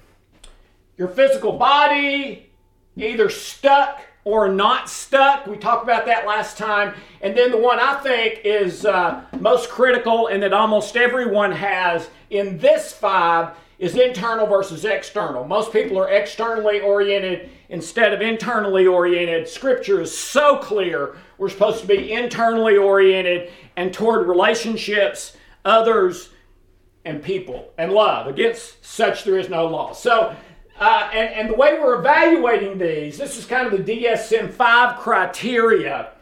your 0.95 1.07
physical 1.07 1.53
body 1.53 2.51
either 2.95 3.31
stuck 3.31 4.03
or 4.25 4.47
not 4.47 4.89
stuck. 4.89 5.47
We 5.47 5.57
talked 5.57 5.83
about 5.83 6.05
that 6.05 6.27
last 6.27 6.57
time. 6.57 6.93
And 7.21 7.35
then 7.35 7.49
the 7.49 7.57
one 7.57 7.79
I 7.79 7.95
think 7.95 8.41
is 8.45 8.85
uh, 8.85 9.23
most 9.39 9.69
critical 9.69 10.27
and 10.27 10.43
that 10.43 10.53
almost 10.53 10.95
everyone 10.95 11.51
has 11.51 12.09
in 12.33 12.57
this 12.57 12.91
five 12.91 13.55
is 13.79 13.95
internal 13.95 14.47
versus 14.47 14.85
external. 14.85 15.43
Most 15.45 15.71
people 15.71 15.97
are 15.97 16.09
externally 16.09 16.79
oriented 16.79 17.49
instead 17.69 18.13
of 18.13 18.21
internally 18.21 18.87
oriented. 18.87 19.47
Scripture 19.47 20.01
is 20.01 20.15
so 20.15 20.57
clear. 20.57 21.15
We're 21.37 21.49
supposed 21.49 21.81
to 21.81 21.87
be 21.87 22.11
internally 22.11 22.77
oriented 22.77 23.51
and 23.75 23.93
toward 23.93 24.27
relationships, 24.27 25.35
others, 25.65 26.29
and 27.05 27.21
people, 27.21 27.71
and 27.77 27.91
love. 27.91 28.27
Against 28.27 28.83
such 28.85 29.25
there 29.25 29.37
is 29.37 29.49
no 29.49 29.67
law. 29.67 29.93
So 29.93 30.35
uh, 30.79 31.09
and, 31.13 31.33
and 31.35 31.49
the 31.49 31.53
way 31.53 31.79
we're 31.79 31.99
evaluating 31.99 32.77
these, 32.77 33.17
this 33.17 33.37
is 33.37 33.45
kind 33.45 33.71
of 33.71 33.85
the 33.85 34.03
DSM 34.03 34.51
5 34.51 34.99
criteria. 34.99 36.12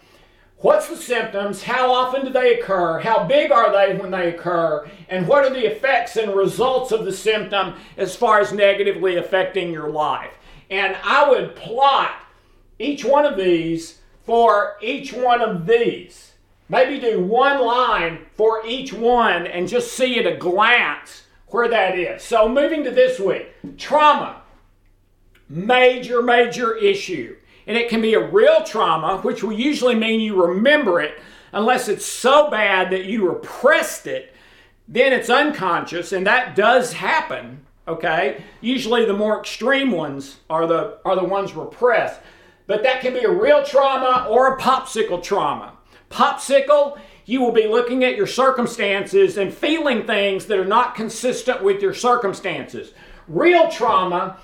What's 0.62 0.88
the 0.88 0.96
symptoms? 0.96 1.64
How 1.64 1.92
often 1.92 2.24
do 2.24 2.32
they 2.32 2.60
occur? 2.60 3.00
How 3.00 3.24
big 3.24 3.52
are 3.52 3.72
they 3.72 3.98
when 3.98 4.12
they 4.12 4.30
occur? 4.30 4.88
And 5.10 5.28
what 5.28 5.44
are 5.44 5.50
the 5.50 5.66
effects 5.66 6.18
and 6.18 6.36
results 6.36 6.92
of 6.92 7.04
the 7.04 7.12
symptom 7.12 7.74
as 7.98 8.16
far 8.16 8.40
as 8.40 8.54
negatively 8.54 9.16
affecting 9.16 9.74
your 9.74 9.90
life? 9.90 10.34
And 10.70 10.96
I 11.04 11.28
would 11.28 11.56
plot 11.56 12.12
each 12.78 13.04
one 13.04 13.26
of 13.26 13.38
these 13.38 14.02
for 14.24 14.78
each 14.84 15.14
one 15.14 15.42
of 15.42 15.66
these. 15.66 16.34
Maybe 16.70 17.00
do 17.00 17.24
one 17.24 17.66
line 17.66 18.20
for 18.36 18.64
each 18.64 18.94
one 18.94 19.48
and 19.48 19.68
just 19.68 19.94
see 19.94 20.20
at 20.20 20.32
a 20.32 20.38
glance 20.38 21.24
where 21.48 21.68
that 21.70 21.98
is. 21.98 22.22
So, 22.22 22.48
moving 22.48 22.84
to 22.84 22.92
this 22.92 23.20
week 23.20 23.48
trauma 23.78 24.42
major, 25.50 26.22
major 26.22 26.76
issue. 26.78 27.36
And 27.72 27.80
it 27.80 27.88
can 27.88 28.02
be 28.02 28.16
a 28.16 28.20
real 28.20 28.66
trauma, 28.66 29.22
which 29.22 29.44
will 29.44 29.54
usually 29.54 29.96
mean 29.96 30.20
you 30.20 30.46
remember 30.46 31.00
it, 31.00 31.22
unless 31.54 31.88
it's 31.88 32.06
so 32.06 32.50
bad 32.50 32.90
that 32.90 33.06
you 33.06 33.30
repressed 33.30 34.08
it, 34.08 34.36
then 34.90 35.14
it's 35.14 35.30
unconscious, 35.30 36.12
and 36.12 36.28
that 36.28 36.54
does 36.54 36.92
happen. 36.92 37.66
Okay? 37.88 38.44
Usually 38.60 39.06
the 39.06 39.14
more 39.14 39.40
extreme 39.40 39.92
ones 39.92 40.42
are 40.50 40.68
the 40.68 40.98
are 41.06 41.16
the 41.16 41.24
ones 41.24 41.54
repressed. 41.54 42.20
But 42.68 42.84
that 42.84 43.00
can 43.00 43.14
be 43.14 43.24
a 43.24 43.32
real 43.32 43.64
trauma 43.64 44.28
or 44.30 44.54
a 44.54 44.60
popsicle 44.60 45.24
trauma. 45.24 45.78
Popsicle, 46.10 47.00
you 47.24 47.40
will 47.40 47.54
be 47.54 47.70
looking 47.70 48.04
at 48.04 48.18
your 48.18 48.28
circumstances 48.28 49.38
and 49.38 49.54
feeling 49.54 50.06
things 50.06 50.46
that 50.48 50.60
are 50.60 50.66
not 50.66 50.94
consistent 50.96 51.64
with 51.64 51.82
your 51.82 51.94
circumstances. 51.94 52.92
Real 53.30 53.70
trauma 53.70 54.42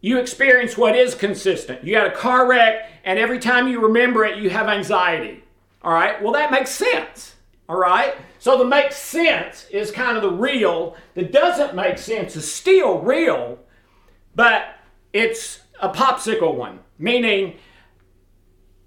you 0.00 0.18
experience 0.18 0.76
what 0.76 0.94
is 0.94 1.14
consistent. 1.14 1.84
You 1.84 1.96
had 1.96 2.06
a 2.06 2.14
car 2.14 2.48
wreck, 2.48 2.90
and 3.04 3.18
every 3.18 3.38
time 3.38 3.68
you 3.68 3.80
remember 3.80 4.24
it, 4.24 4.38
you 4.38 4.50
have 4.50 4.68
anxiety. 4.68 5.42
All 5.82 5.92
right? 5.92 6.22
Well, 6.22 6.32
that 6.32 6.50
makes 6.50 6.70
sense. 6.70 7.36
All 7.68 7.78
right? 7.78 8.14
So 8.38 8.58
the 8.58 8.64
makes 8.64 8.96
sense 8.96 9.66
is 9.70 9.90
kind 9.90 10.16
of 10.16 10.22
the 10.22 10.30
real. 10.30 10.96
The 11.14 11.22
doesn't 11.24 11.74
make 11.74 11.98
sense 11.98 12.36
is 12.36 12.52
still 12.52 13.00
real, 13.00 13.58
but 14.34 14.76
it's 15.12 15.60
a 15.80 15.88
popsicle 15.88 16.54
one, 16.54 16.80
meaning 16.98 17.56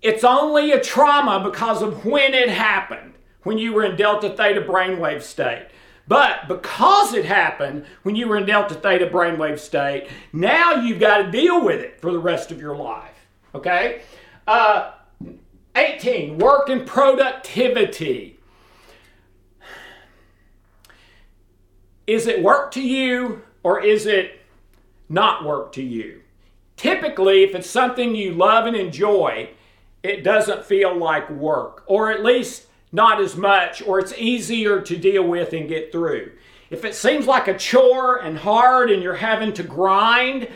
it's 0.01 0.24
only 0.24 0.72
a 0.72 0.80
trauma 0.80 1.44
because 1.44 1.82
of 1.82 2.06
when 2.06 2.34
it 2.34 2.50
happened, 2.50 3.16
when 3.44 3.58
you 3.58 3.74
were 3.74 3.84
in 3.84 3.96
delta 3.96 4.30
theta 4.30 4.62
brainwave 4.62 5.22
state. 5.22 5.68
But 6.10 6.48
because 6.48 7.13
it 7.13 7.25
happened 7.25 7.86
when 8.01 8.16
you 8.16 8.28
were 8.28 8.36
in 8.36 8.48
delta 8.48 8.74
theta 8.74 9.06
brainwave 9.06 9.60
state, 9.60 10.08
now 10.34 10.74
you've 10.74 11.00
got 11.00 11.20
to 11.20 11.32
deal 11.32 11.63
with 11.63 11.80
it 11.80 12.01
for 12.01 12.12
the 12.12 12.18
rest 12.18 12.51
of 12.51 12.60
your 12.60 12.75
life. 12.75 13.28
Okay? 13.54 14.01
Uh, 14.48 14.94
18, 15.75 16.39
work 16.39 16.68
and 16.68 16.88
productivity. 16.88 18.39
Is 22.08 22.25
it 22.25 22.42
work 22.42 22.72
to 22.72 22.82
you 22.82 23.44
or 23.62 23.80
is 23.80 24.08
it 24.08 24.42
not 25.10 25.46
work 25.46 25.72
to 25.74 25.84
you? 25.84 26.22
Typically, 26.75 27.44
if 27.44 27.54
it's 27.54 27.70
something 27.70 28.16
you 28.16 28.34
love 28.34 28.66
and 28.66 28.75
enjoy, 28.75 29.51
it 30.01 30.24
doesn't 30.24 30.66
feel 30.66 30.98
like 30.98 31.30
work, 31.30 31.84
or 31.86 32.10
at 32.10 32.24
least 32.24 32.66
not 32.91 33.22
as 33.22 33.36
much, 33.36 33.81
or 33.81 34.00
it's 34.00 34.13
easier 34.17 34.81
to 34.81 34.98
deal 34.98 35.24
with 35.24 35.53
and 35.53 35.67
get 35.67 35.91
through. 35.91 36.31
If 36.69 36.86
it 36.86 36.96
seems 36.96 37.25
like 37.25 37.48
a 37.48 37.58
chore 37.58 38.17
and 38.17 38.38
hard 38.38 38.91
and 38.91 39.01
you're 39.01 39.15
having 39.15 39.53
to 39.53 39.63
grind, 39.63 40.50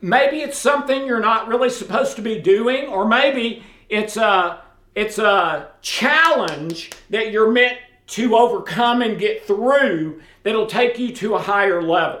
maybe 0.00 0.40
it's 0.40 0.58
something 0.58 1.06
you're 1.06 1.20
not 1.20 1.48
really 1.48 1.70
supposed 1.70 2.16
to 2.16 2.22
be 2.22 2.40
doing, 2.40 2.86
or 2.86 3.06
maybe 3.06 3.64
it's 3.88 4.16
a 4.16 4.60
it's 4.94 5.18
a 5.18 5.70
challenge 5.82 6.90
that 7.10 7.32
you're 7.32 7.50
meant 7.50 7.78
to 8.06 8.36
overcome 8.36 9.02
and 9.02 9.18
get 9.18 9.44
through 9.44 10.20
that'll 10.42 10.66
take 10.66 10.98
you 10.98 11.12
to 11.16 11.34
a 11.34 11.38
higher 11.38 11.82
level. 11.82 12.20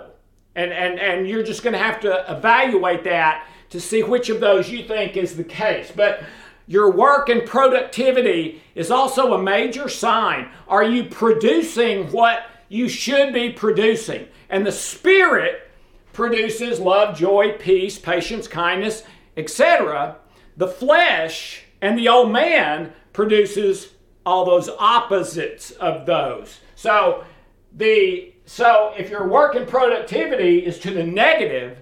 And, 0.56 0.72
and, 0.72 0.98
and 0.98 1.28
you're 1.28 1.42
just 1.42 1.62
going 1.62 1.74
to 1.74 1.78
have 1.78 2.00
to 2.00 2.24
evaluate 2.28 3.04
that 3.04 3.46
to 3.70 3.80
see 3.80 4.02
which 4.02 4.28
of 4.28 4.40
those 4.40 4.68
you 4.68 4.84
think 4.84 5.16
is 5.16 5.36
the 5.36 5.44
case. 5.44 5.92
But 5.94 6.24
your 6.66 6.90
work 6.90 7.28
and 7.28 7.46
productivity 7.46 8.62
is 8.74 8.90
also 8.90 9.34
a 9.34 9.42
major 9.42 9.88
sign. 9.88 10.50
Are 10.66 10.84
you 10.84 11.04
producing 11.04 12.10
what 12.10 12.46
you 12.68 12.88
should 12.88 13.34
be 13.34 13.50
producing? 13.50 14.28
And 14.48 14.66
the 14.66 14.72
Spirit 14.72 15.70
produces 16.12 16.80
love, 16.80 17.16
joy, 17.16 17.52
peace, 17.58 17.98
patience, 17.98 18.48
kindness, 18.48 19.02
etc. 19.36 20.16
The 20.56 20.68
flesh 20.68 21.64
and 21.82 21.98
the 21.98 22.08
old 22.08 22.30
man 22.32 22.92
produces 23.12 23.90
all 24.24 24.44
those 24.44 24.70
opposites 24.78 25.72
of 25.72 26.06
those. 26.06 26.60
So 26.76 27.24
the 27.72 28.32
so 28.46 28.92
if 28.96 29.10
your 29.10 29.26
work 29.26 29.54
and 29.54 29.66
productivity 29.66 30.58
is 30.58 30.78
to 30.80 30.90
the 30.92 31.04
negative, 31.04 31.78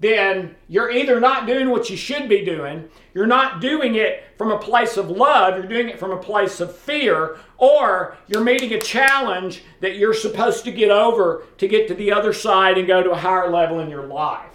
then 0.00 0.54
you're 0.68 0.90
either 0.90 1.18
not 1.18 1.46
doing 1.46 1.70
what 1.70 1.90
you 1.90 1.96
should 1.96 2.28
be 2.28 2.44
doing, 2.44 2.88
you're 3.14 3.26
not 3.26 3.60
doing 3.60 3.96
it 3.96 4.24
from 4.36 4.52
a 4.52 4.58
place 4.58 4.96
of 4.96 5.10
love, 5.10 5.56
you're 5.56 5.66
doing 5.66 5.88
it 5.88 5.98
from 5.98 6.12
a 6.12 6.16
place 6.16 6.60
of 6.60 6.74
fear, 6.76 7.36
or 7.56 8.16
you're 8.28 8.44
meeting 8.44 8.72
a 8.72 8.80
challenge 8.80 9.62
that 9.80 9.96
you're 9.96 10.14
supposed 10.14 10.64
to 10.64 10.70
get 10.70 10.90
over 10.90 11.44
to 11.58 11.66
get 11.66 11.88
to 11.88 11.94
the 11.94 12.12
other 12.12 12.32
side 12.32 12.78
and 12.78 12.86
go 12.86 13.02
to 13.02 13.10
a 13.10 13.16
higher 13.16 13.50
level 13.50 13.80
in 13.80 13.90
your 13.90 14.06
life. 14.06 14.54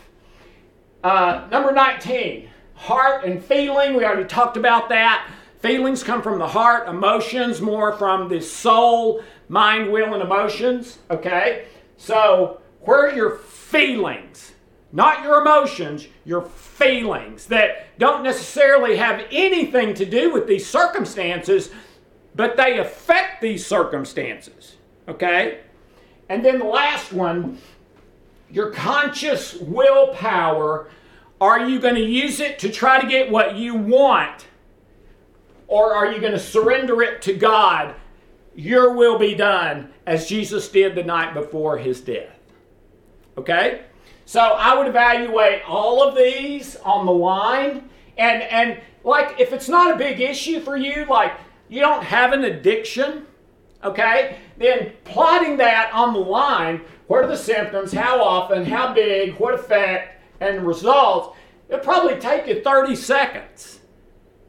Uh, 1.03 1.45
number 1.51 1.73
19, 1.73 2.50
heart 2.75 3.25
and 3.25 3.43
feeling. 3.43 3.95
We 3.95 4.05
already 4.05 4.27
talked 4.27 4.55
about 4.55 4.88
that. 4.89 5.29
Feelings 5.59 6.03
come 6.03 6.21
from 6.21 6.39
the 6.39 6.47
heart, 6.47 6.88
emotions 6.88 7.59
more 7.59 7.97
from 7.97 8.29
the 8.29 8.41
soul, 8.41 9.21
mind, 9.50 9.91
will, 9.91 10.13
and 10.13 10.23
emotions. 10.23 11.00
Okay? 11.09 11.65
So, 11.97 12.62
where 12.81 13.07
are 13.07 13.13
your 13.13 13.38
feelings? 13.38 14.52
Not 14.95 15.23
your 15.23 15.41
emotions, 15.41 16.07
your 16.23 16.43
feelings 16.43 17.47
that 17.47 17.97
don't 17.97 18.23
necessarily 18.23 18.95
have 18.97 19.25
anything 19.31 19.95
to 19.95 20.05
do 20.05 20.31
with 20.31 20.45
these 20.45 20.67
circumstances, 20.67 21.71
but 22.35 22.55
they 22.55 22.77
affect 22.77 23.41
these 23.41 23.65
circumstances. 23.65 24.77
Okay? 25.07 25.62
And 26.29 26.45
then 26.45 26.59
the 26.59 26.65
last 26.65 27.12
one, 27.12 27.57
your 28.51 28.69
conscious 28.69 29.55
willpower. 29.55 30.89
Are 31.41 31.67
you 31.67 31.79
going 31.79 31.95
to 31.95 32.01
use 32.01 32.39
it 32.39 32.59
to 32.59 32.69
try 32.69 33.01
to 33.01 33.07
get 33.07 33.31
what 33.31 33.55
you 33.55 33.73
want? 33.73 34.45
Or 35.67 35.95
are 35.95 36.13
you 36.13 36.21
going 36.21 36.33
to 36.33 36.39
surrender 36.39 37.01
it 37.01 37.23
to 37.23 37.33
God? 37.33 37.95
Your 38.55 38.93
will 38.93 39.17
be 39.17 39.33
done, 39.33 39.91
as 40.05 40.29
Jesus 40.29 40.69
did 40.69 40.93
the 40.93 41.03
night 41.03 41.33
before 41.33 41.79
his 41.79 42.00
death. 42.00 42.39
Okay? 43.39 43.85
So 44.25 44.39
I 44.39 44.77
would 44.77 44.88
evaluate 44.88 45.62
all 45.68 46.08
of 46.08 46.15
these 46.15 46.75
on 46.77 47.06
the 47.06 47.12
line. 47.12 47.89
And, 48.18 48.44
and 48.44 48.80
like, 49.03 49.39
if 49.39 49.53
it's 49.53 49.70
not 49.70 49.94
a 49.94 49.98
big 49.98 50.22
issue 50.22 50.60
for 50.60 50.77
you, 50.77 51.06
like 51.06 51.34
you 51.70 51.82
don't 51.82 52.03
have 52.03 52.34
an 52.34 52.46
addiction, 52.46 53.25
okay, 53.84 54.38
then 54.58 54.94
plotting 55.03 55.58
that 55.58 55.92
on 55.94 56.13
the 56.13 56.20
line, 56.20 56.82
what 57.08 57.24
are 57.24 57.27
the 57.27 57.38
symptoms, 57.38 57.92
how 57.92 58.24
often, 58.24 58.65
how 58.65 58.94
big, 58.94 59.36
what 59.39 59.53
effect, 59.53 60.22
and 60.39 60.65
results, 60.65 61.36
it'll 61.70 61.84
probably 61.84 62.20
take 62.20 62.48
you 62.48 62.62
30 62.62 62.96
seconds. 62.96 63.80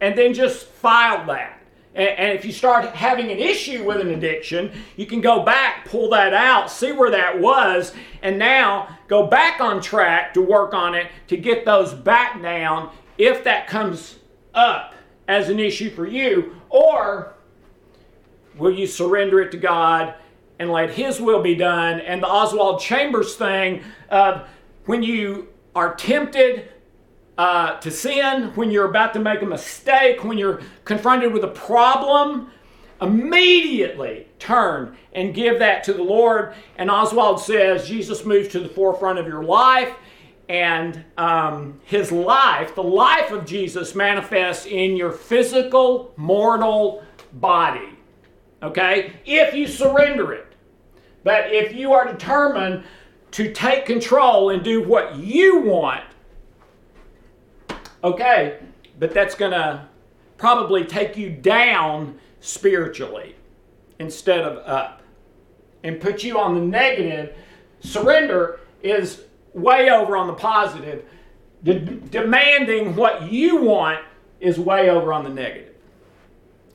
And 0.00 0.16
then 0.18 0.34
just 0.34 0.66
file 0.66 1.26
that. 1.26 1.63
And, 1.94 2.36
if 2.36 2.44
you 2.44 2.52
start 2.52 2.86
having 2.86 3.30
an 3.30 3.38
issue 3.38 3.84
with 3.84 4.00
an 4.00 4.10
addiction, 4.10 4.72
you 4.96 5.06
can 5.06 5.20
go 5.20 5.44
back, 5.44 5.84
pull 5.84 6.10
that 6.10 6.34
out, 6.34 6.70
see 6.70 6.90
where 6.90 7.10
that 7.10 7.40
was, 7.40 7.94
and 8.22 8.38
now 8.38 8.98
go 9.06 9.26
back 9.26 9.60
on 9.60 9.80
track 9.80 10.34
to 10.34 10.42
work 10.42 10.74
on 10.74 10.94
it 10.94 11.06
to 11.28 11.36
get 11.36 11.64
those 11.64 11.94
back 11.94 12.42
down 12.42 12.90
if 13.16 13.44
that 13.44 13.68
comes 13.68 14.18
up 14.54 14.94
as 15.28 15.48
an 15.48 15.60
issue 15.60 15.90
for 15.90 16.06
you. 16.06 16.56
Or 16.68 17.34
will 18.58 18.72
you 18.72 18.86
surrender 18.86 19.40
it 19.40 19.52
to 19.52 19.56
God 19.56 20.14
and 20.58 20.70
let 20.70 20.90
His 20.90 21.20
will 21.20 21.42
be 21.42 21.54
done? 21.54 22.00
And 22.00 22.22
the 22.22 22.28
Oswald 22.28 22.80
Chambers 22.80 23.36
thing 23.36 23.82
of 24.08 24.48
when 24.86 25.02
you 25.02 25.48
are 25.74 25.94
tempted 25.94 26.70
uh, 27.36 27.78
to 27.80 27.90
sin, 27.90 28.52
when 28.54 28.70
you're 28.70 28.88
about 28.88 29.12
to 29.14 29.20
make 29.20 29.42
a 29.42 29.46
mistake, 29.46 30.22
when 30.24 30.38
you're 30.38 30.62
confronted 30.84 31.32
with 31.32 31.44
a 31.44 31.48
problem, 31.48 32.50
immediately 33.02 34.28
turn 34.38 34.96
and 35.12 35.34
give 35.34 35.58
that 35.58 35.84
to 35.84 35.92
the 35.92 36.02
Lord. 36.02 36.54
And 36.78 36.90
Oswald 36.90 37.40
says 37.40 37.88
Jesus 37.88 38.24
moves 38.24 38.48
to 38.48 38.60
the 38.60 38.68
forefront 38.68 39.18
of 39.18 39.26
your 39.26 39.42
life, 39.42 39.94
and 40.48 41.04
um, 41.16 41.80
his 41.84 42.12
life, 42.12 42.74
the 42.74 42.82
life 42.82 43.30
of 43.30 43.46
Jesus, 43.46 43.94
manifests 43.94 44.66
in 44.66 44.96
your 44.96 45.10
physical, 45.10 46.12
mortal 46.16 47.02
body. 47.32 47.88
Okay? 48.62 49.12
If 49.24 49.54
you 49.54 49.66
surrender 49.66 50.32
it. 50.32 50.46
But 51.24 51.52
if 51.52 51.74
you 51.74 51.94
are 51.94 52.06
determined 52.06 52.84
to 53.32 53.52
take 53.52 53.86
control 53.86 54.50
and 54.50 54.62
do 54.62 54.86
what 54.86 55.16
you 55.16 55.60
want, 55.60 56.04
Okay, 58.04 58.58
but 58.98 59.14
that's 59.14 59.34
going 59.34 59.52
to 59.52 59.88
probably 60.36 60.84
take 60.84 61.16
you 61.16 61.30
down 61.30 62.18
spiritually 62.40 63.34
instead 63.98 64.40
of 64.40 64.58
up 64.68 65.00
and 65.82 65.98
put 65.98 66.22
you 66.22 66.38
on 66.38 66.54
the 66.54 66.60
negative. 66.60 67.34
Surrender 67.80 68.60
is 68.82 69.22
way 69.54 69.88
over 69.90 70.18
on 70.18 70.26
the 70.26 70.34
positive. 70.34 71.04
De- 71.62 71.80
demanding 71.80 72.94
what 72.94 73.32
you 73.32 73.56
want 73.56 74.04
is 74.38 74.58
way 74.58 74.90
over 74.90 75.10
on 75.10 75.24
the 75.24 75.30
negative. 75.30 75.74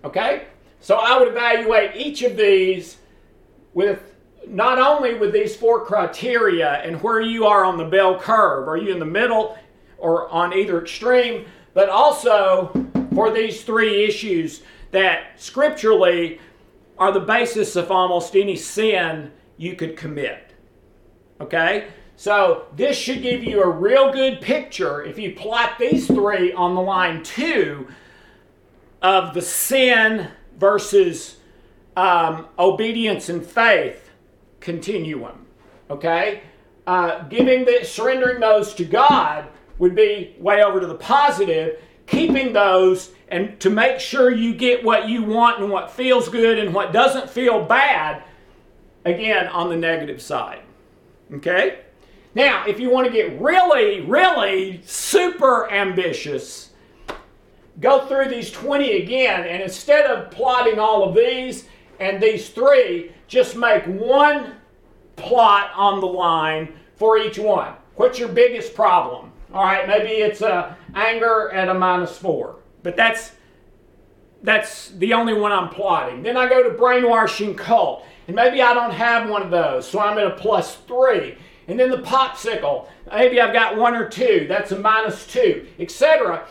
Okay? 0.04 0.46
So 0.82 0.96
I 0.96 1.20
would 1.20 1.28
evaluate 1.28 1.96
each 1.96 2.24
of 2.24 2.38
these 2.38 2.98
with 3.76 4.02
not 4.48 4.80
only 4.80 5.14
with 5.14 5.32
these 5.32 5.56
four 5.56 5.86
criteria 5.86 6.82
and 6.82 7.00
where 7.04 7.22
you 7.22 7.46
are 7.46 7.64
on 7.66 7.78
the 7.78 7.86
bell 7.86 8.20
curve. 8.20 8.68
Are 8.68 8.78
you 8.78 8.92
in 8.92 8.98
the 8.98 9.06
middle? 9.06 9.58
Or 10.00 10.30
on 10.30 10.54
either 10.54 10.82
extreme, 10.82 11.46
but 11.74 11.90
also 11.90 12.72
for 13.14 13.32
these 13.32 13.64
three 13.64 14.06
issues 14.06 14.62
that 14.92 15.40
scripturally 15.40 16.40
are 16.98 17.12
the 17.12 17.20
basis 17.20 17.76
of 17.76 17.92
almost 17.92 18.36
any 18.36 18.56
sin 18.56 19.32
you 19.58 19.76
could 19.76 19.96
commit. 19.96 20.54
Okay? 21.40 21.88
So 22.16 22.66
this 22.76 22.98
should 22.98 23.22
give 23.22 23.44
you 23.44 23.64
a 23.64 23.70
real 23.70 24.12
good 24.12 24.42
picture 24.42 25.04
if 25.04 25.18
you 25.18 25.34
plot 25.36 25.80
these 25.80 26.06
three 26.06 26.52
on 26.52 26.76
the 26.76 26.82
line 26.82 27.24
two 27.24 27.88
of 29.02 29.34
the 29.34 29.42
sin 29.42 30.28
versus 30.58 31.38
um, 31.96 32.48
obedience 32.58 33.30
and 33.30 33.46
faith 33.46 34.10
continuum. 34.60 35.46
Okay? 35.90 36.42
Uh, 36.86 37.24
giving 37.30 37.66
the 37.66 37.86
surrendering 37.86 38.40
those 38.40 38.74
to 38.74 38.84
God 38.84 39.48
would 39.80 39.96
be 39.96 40.36
way 40.38 40.64
over 40.64 40.80
to 40.80 40.88
the 40.88 40.96
positive, 40.96 41.82
keeping 42.06 42.54
those 42.54 43.12
and 43.30 43.60
to 43.60 43.70
make 43.70 44.00
sure 44.00 44.32
you 44.32 44.54
get 44.54 44.84
what 44.84 45.08
you 45.08 45.24
want 45.24 45.62
and 45.62 45.72
what 45.72 45.92
feels 45.92 46.30
good 46.30 46.58
and 46.58 46.74
what 46.74 46.92
doesn't 46.92 47.30
feel 47.30 47.64
bad, 47.64 48.24
again, 49.06 49.48
on 49.48 49.70
the 49.70 49.78
negative 49.78 50.22
side. 50.22 50.62
Okay? 51.34 51.80
Now, 52.36 52.66
if 52.68 52.80
you 52.80 52.90
want 52.90 53.08
to 53.08 53.14
get 53.14 53.40
really, 53.40 54.02
really 54.02 54.82
super 54.86 55.72
ambitious, 55.72 56.72
go 57.80 58.06
through 58.08 58.30
these 58.30 58.52
20 58.52 59.04
again, 59.04 59.46
and 59.46 59.62
instead 59.62 60.06
of 60.06 60.32
plotting 60.32 60.80
all 60.80 61.08
of 61.08 61.16
these 61.16 61.66
and 62.00 62.22
these 62.22 62.50
three, 62.50 63.12
just 63.28 63.56
make 63.56 63.86
one 63.86 64.56
plot 65.16 65.72
on 65.76 66.00
the 66.00 66.08
line 66.08 66.74
for 66.96 67.18
each 67.18 67.38
one. 67.38 67.74
What's 67.96 68.18
your 68.18 68.30
biggest 68.30 68.74
problem? 68.74 69.29
All 69.54 69.64
right, 69.64 69.88
maybe 69.88 70.10
it's 70.10 70.42
uh, 70.42 70.76
anger 70.94 71.50
at 71.52 71.70
a 71.70 71.74
minus 71.74 72.18
four, 72.18 72.58
but 72.84 72.96
that's 72.96 73.32
that's 74.44 74.90
the 74.90 75.14
only 75.14 75.34
one 75.34 75.52
I'm 75.52 75.70
plotting. 75.70 76.24
Then 76.24 76.38
I 76.38 76.48
go 76.48 76.64
to 76.64 76.78
brainwashing 76.78 77.56
cult, 77.56 78.06
and 78.28 78.36
maybe 78.36 78.62
I 78.62 78.74
don't 78.74 78.92
have 78.94 79.30
one 79.30 79.42
of 79.42 79.50
those, 79.50 79.90
so 79.90 80.00
I'm 80.00 80.18
at 80.18 80.28
a 80.28 80.36
plus 80.36 80.76
three. 80.88 81.38
And 81.68 81.80
then 81.80 81.92
the 81.92 81.98
popsicle, 81.98 82.88
maybe 83.12 83.42
I've 83.42 83.54
got 83.54 83.76
one 83.76 83.96
or 83.96 84.08
two, 84.08 84.46
that's 84.48 84.72
a 84.72 84.80
minus 84.80 85.28
two, 85.28 85.68
etc. 85.78 86.48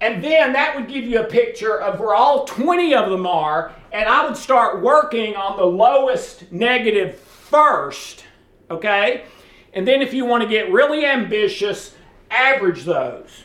And 0.00 0.24
then 0.24 0.52
that 0.54 0.74
would 0.74 0.88
give 0.88 1.04
you 1.04 1.20
a 1.20 1.24
picture 1.24 1.80
of 1.80 2.00
where 2.00 2.14
all 2.14 2.44
20 2.44 2.94
of 2.94 3.10
them 3.10 3.26
are, 3.26 3.72
and 3.92 4.08
I 4.08 4.24
would 4.26 4.36
start 4.36 4.82
working 4.82 5.36
on 5.36 5.56
the 5.56 5.64
lowest 5.64 6.50
negative 6.50 7.18
first, 7.18 8.24
okay? 8.70 9.24
And 9.72 9.86
then 9.88 10.02
if 10.02 10.12
you 10.12 10.24
want 10.24 10.42
to 10.42 10.48
get 10.48 10.70
really 10.70 11.06
ambitious, 11.06 11.94
average 12.30 12.84
those. 12.84 13.44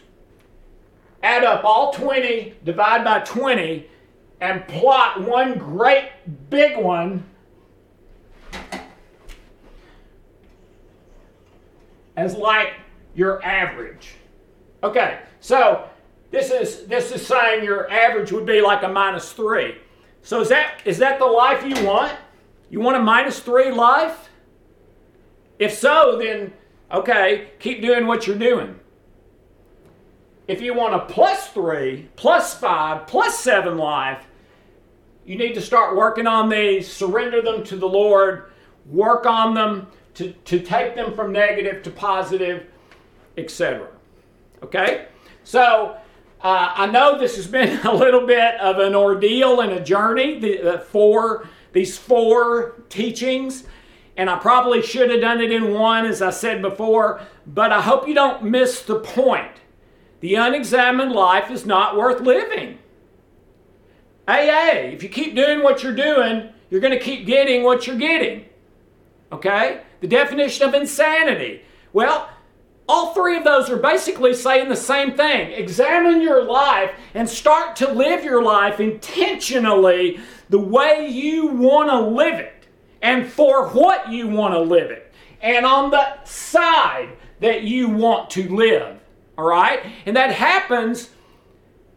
Add 1.24 1.44
up 1.44 1.63
all 1.63 1.94
20, 1.94 2.56
divide 2.63 3.04
by 3.04 3.20
20, 3.20 3.88
and 4.40 4.68
plot 4.68 5.22
one 5.22 5.58
great 5.58 6.10
big 6.50 6.78
one 6.78 7.24
as 12.16 12.36
like 12.36 12.74
your 13.16 13.44
average. 13.44 14.16
Okay, 14.84 15.20
so 15.40 15.88
this 16.32 16.52
is 16.52 16.86
this 16.86 17.12
is 17.12 17.26
saying 17.26 17.63
your 17.63 17.90
average 17.90 18.32
would 18.32 18.46
be 18.46 18.62
like 18.62 18.84
a 18.84 18.88
minus 18.88 19.32
three. 19.32 19.78
So 20.22 20.42
is 20.42 20.50
that 20.50 20.82
is 20.86 20.98
that 20.98 21.20
the 21.20 21.26
life 21.26 21.66
you 21.66 21.86
want? 21.86 22.13
You 22.70 22.80
want 22.80 22.98
a 22.98 23.02
minus 23.02 23.40
three 23.40 23.72
life? 23.72 24.30
If 25.60 25.74
so, 25.74 26.17
then 26.17 26.54
okay, 26.91 27.50
keep 27.60 27.82
doing 27.82 28.08
what 28.08 28.28
you're 28.28 28.38
doing. 28.38 28.80
If 30.48 30.62
you 30.62 30.74
want 30.74 30.96
a 30.96 31.00
plus 31.00 31.50
three, 31.50 32.08
plus 32.15 32.54
five, 32.58 33.06
plus 33.08 33.38
seven 33.38 33.78
life, 33.78 34.26
you 35.26 35.38
need 35.38 35.54
to 35.56 35.62
start 35.62 35.98
working 35.98 36.26
on 36.26 36.48
these, 36.48 36.91
surrender 36.91 37.41
them 37.41 37.63
to 37.65 37.76
the 37.76 37.88
Lord, 37.88 38.52
work 38.86 39.26
on 39.26 39.54
them 39.54 39.88
to, 40.13 40.32
to 40.32 40.60
take 40.60 40.96
them 40.96 41.13
from 41.13 41.34
negative 41.34 41.84
to 41.84 41.91
positive, 41.91 42.65
etc. 43.38 43.89
Okay? 44.63 45.08
So, 45.43 45.98
uh, 46.41 46.72
I 46.76 46.86
know 46.86 47.20
this 47.20 47.36
has 47.36 47.48
been 47.48 47.78
a 47.86 47.93
little 47.93 48.26
bit 48.26 48.56
of 48.62 48.80
an 48.80 48.96
ordeal 48.96 49.60
and 49.60 49.74
a 49.74 49.84
journey, 49.84 50.39
the, 50.39 50.62
the 50.62 50.80
four, 50.80 51.50
these 51.74 51.98
four 51.98 52.84
teachings 52.88 53.65
and 54.18 54.32
I 54.32 54.40
probably 54.40 54.82
should 54.82 55.12
have 55.12 55.22
done 55.22 55.40
it 55.40 55.52
in 55.52 55.74
one, 55.74 56.06
as 56.06 56.24
I 56.24 56.32
said 56.32 56.62
before, 56.62 57.22
but 57.46 57.72
I 57.72 57.82
hope 57.82 58.08
you 58.08 58.16
don't 58.16 58.44
miss 58.44 58.82
the 58.82 59.00
point. 59.00 59.52
The 60.22 60.34
unexamined 60.36 61.12
life 61.12 61.52
is 61.52 61.68
not 61.68 61.96
worth 61.96 62.22
living. 62.22 62.80
AA, 64.28 64.72
if 64.92 65.04
you 65.04 65.10
keep 65.10 65.36
doing 65.36 65.62
what 65.62 65.84
you're 65.84 65.96
doing, 65.96 66.50
you're 66.72 66.82
going 66.82 66.98
to 66.98 67.04
keep 67.04 67.28
getting 67.28 67.64
what 67.64 67.86
you're 67.86 67.96
getting. 67.96 68.46
Okay? 69.32 69.82
The 70.02 70.08
definition 70.08 70.68
of 70.68 70.74
insanity. 70.74 71.62
Well, 71.94 72.28
all 72.90 73.14
three 73.14 73.38
of 73.38 73.44
those 73.44 73.70
are 73.70 73.78
basically 73.78 74.34
saying 74.34 74.70
the 74.70 74.76
same 74.76 75.16
thing. 75.16 75.52
Examine 75.52 76.22
your 76.22 76.44
life 76.44 76.92
and 77.14 77.30
start 77.30 77.76
to 77.78 77.92
live 77.92 78.24
your 78.24 78.42
life 78.42 78.80
intentionally 78.80 80.20
the 80.50 80.60
way 80.60 81.08
you 81.08 81.48
want 81.48 81.90
to 81.90 82.00
live 82.00 82.40
it 82.40 82.57
and 83.02 83.28
for 83.28 83.70
what 83.70 84.12
you 84.12 84.28
want 84.28 84.54
to 84.54 84.60
live 84.60 84.92
it 84.92 85.08
and 85.42 85.66
on 85.66 85.92
the 85.92 86.24
side 86.24 87.10
that 87.40 87.64
you 87.64 87.90
want 87.90 88.30
to 88.32 88.54
live. 88.54 89.00
All 89.38 89.46
right? 89.46 89.86
And 90.06 90.16
that 90.16 90.32
happens 90.32 91.12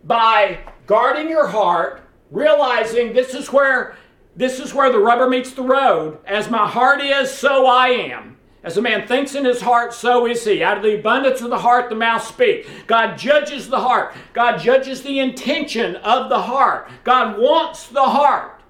by 0.04 0.58
guarding 0.86 1.28
your 1.28 1.46
heart, 1.46 2.02
realizing 2.30 3.12
this 3.12 3.34
is 3.34 3.52
where 3.52 3.96
this 4.36 4.60
is 4.60 4.72
where 4.72 4.92
the 4.92 4.98
rubber 4.98 5.28
meets 5.28 5.52
the 5.52 5.62
road. 5.62 6.18
As 6.24 6.48
my 6.48 6.66
heart 6.66 7.00
is, 7.02 7.30
so 7.32 7.66
I 7.66 7.88
am. 7.88 8.36
As 8.62 8.76
a 8.76 8.82
man 8.82 9.06
thinks 9.06 9.34
in 9.34 9.44
his 9.44 9.60
heart, 9.60 9.92
so 9.92 10.26
is 10.26 10.44
he. 10.44 10.62
Out 10.62 10.76
of 10.76 10.82
the 10.82 10.98
abundance 10.98 11.40
of 11.40 11.50
the 11.50 11.58
heart, 11.58 11.90
the 11.90 11.96
mouth 11.96 12.22
speaks. 12.22 12.68
God 12.86 13.18
judges 13.18 13.68
the 13.68 13.80
heart. 13.80 14.14
God 14.32 14.58
judges 14.58 15.02
the 15.02 15.18
intention 15.18 15.96
of 15.96 16.28
the 16.28 16.40
heart. 16.40 16.88
God 17.02 17.38
wants 17.38 17.88
the 17.88 18.02
heart. 18.02 18.62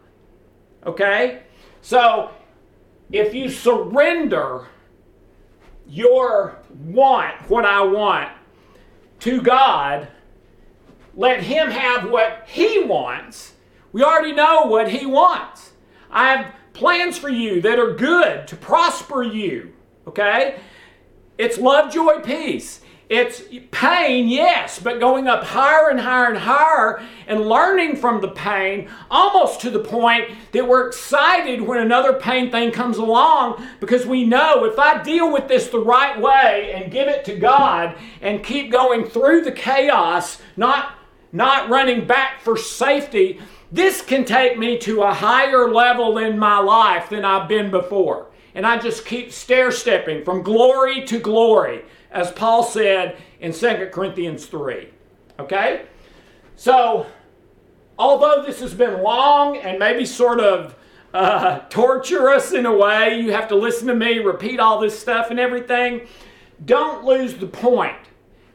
Okay? 0.87 1.43
So, 1.83 2.31
if 3.11 3.35
you 3.35 3.49
surrender 3.49 4.67
your 5.87 6.59
want, 6.85 7.49
what 7.49 7.65
I 7.65 7.83
want, 7.83 8.31
to 9.21 9.43
God, 9.43 10.09
let 11.15 11.43
Him 11.43 11.71
have 11.71 12.11
what 12.11 12.45
He 12.47 12.83
wants. 12.85 13.55
We 13.93 14.03
already 14.03 14.33
know 14.33 14.63
what 14.67 14.91
He 14.91 15.07
wants. 15.07 15.73
I 16.11 16.35
have 16.35 16.55
plans 16.73 17.19
for 17.19 17.29
you 17.29 17.61
that 17.63 17.79
are 17.79 17.95
good 17.95 18.47
to 18.49 18.57
prosper 18.57 19.23
you. 19.23 19.73
Okay? 20.07 20.61
It's 21.39 21.59
love, 21.59 21.93
joy, 21.93 22.21
peace. 22.21 22.81
It's 23.11 23.43
pain, 23.73 24.29
yes, 24.29 24.79
but 24.79 25.01
going 25.01 25.27
up 25.27 25.43
higher 25.43 25.91
and 25.91 25.99
higher 25.99 26.29
and 26.29 26.39
higher 26.39 27.03
and 27.27 27.49
learning 27.49 27.97
from 27.97 28.21
the 28.21 28.29
pain 28.29 28.89
almost 29.11 29.61
to 29.63 29.71
the 29.71 29.81
point 29.81 30.31
that 30.53 30.69
we're 30.69 30.87
excited 30.87 31.61
when 31.61 31.81
another 31.81 32.13
pain 32.13 32.53
thing 32.53 32.71
comes 32.71 32.99
along 32.99 33.67
because 33.81 34.07
we 34.07 34.25
know 34.25 34.65
if 34.65 34.79
I 34.79 35.03
deal 35.03 35.33
with 35.33 35.49
this 35.49 35.67
the 35.67 35.81
right 35.81 36.21
way 36.21 36.73
and 36.73 36.93
give 36.93 37.09
it 37.09 37.25
to 37.25 37.35
God 37.35 37.97
and 38.21 38.45
keep 38.45 38.71
going 38.71 39.05
through 39.07 39.41
the 39.41 39.51
chaos, 39.51 40.41
not, 40.57 40.93
not 41.33 41.69
running 41.69 42.07
back 42.07 42.41
for 42.43 42.57
safety, 42.57 43.41
this 43.73 44.03
can 44.03 44.25
take 44.25 44.57
me 44.57 44.79
to 44.79 45.03
a 45.03 45.13
higher 45.13 45.69
level 45.69 46.19
in 46.19 46.39
my 46.39 46.61
life 46.61 47.09
than 47.09 47.25
I've 47.25 47.49
been 47.49 47.73
before. 47.73 48.29
And 48.55 48.65
I 48.65 48.79
just 48.79 49.05
keep 49.05 49.33
stair 49.33 49.73
stepping 49.73 50.25
from 50.25 50.43
glory 50.43 51.05
to 51.07 51.19
glory, 51.19 51.83
as 52.11 52.31
Paul 52.31 52.63
said 52.63 53.17
in 53.41 53.53
2 53.53 53.91
Corinthians 53.93 54.47
3. 54.47 54.89
Okay? 55.39 55.87
So, 56.57 57.07
although 57.99 58.43
this 58.45 58.61
has 58.61 58.75
been 58.75 59.03
long 59.03 59.57
and 59.57 59.79
maybe 59.79 60.05
sort 60.05 60.41
of 60.41 60.75
uh, 61.15 61.61
torturous 61.71 62.53
in 62.53 62.67
a 62.67 62.77
way, 62.77 63.21
you 63.21 63.33
have 63.33 63.49
to 63.49 63.57
listen 63.57 63.87
to 63.89 63.95
me 63.95 64.19
repeat 64.19 64.61
all 64.61 64.81
this 64.81 64.99
stuff 64.99 65.31
and 65.31 65.41
everything, 65.41 66.07
don't 66.65 67.05
lose 67.05 67.35
the 67.35 67.47
point. 67.47 67.97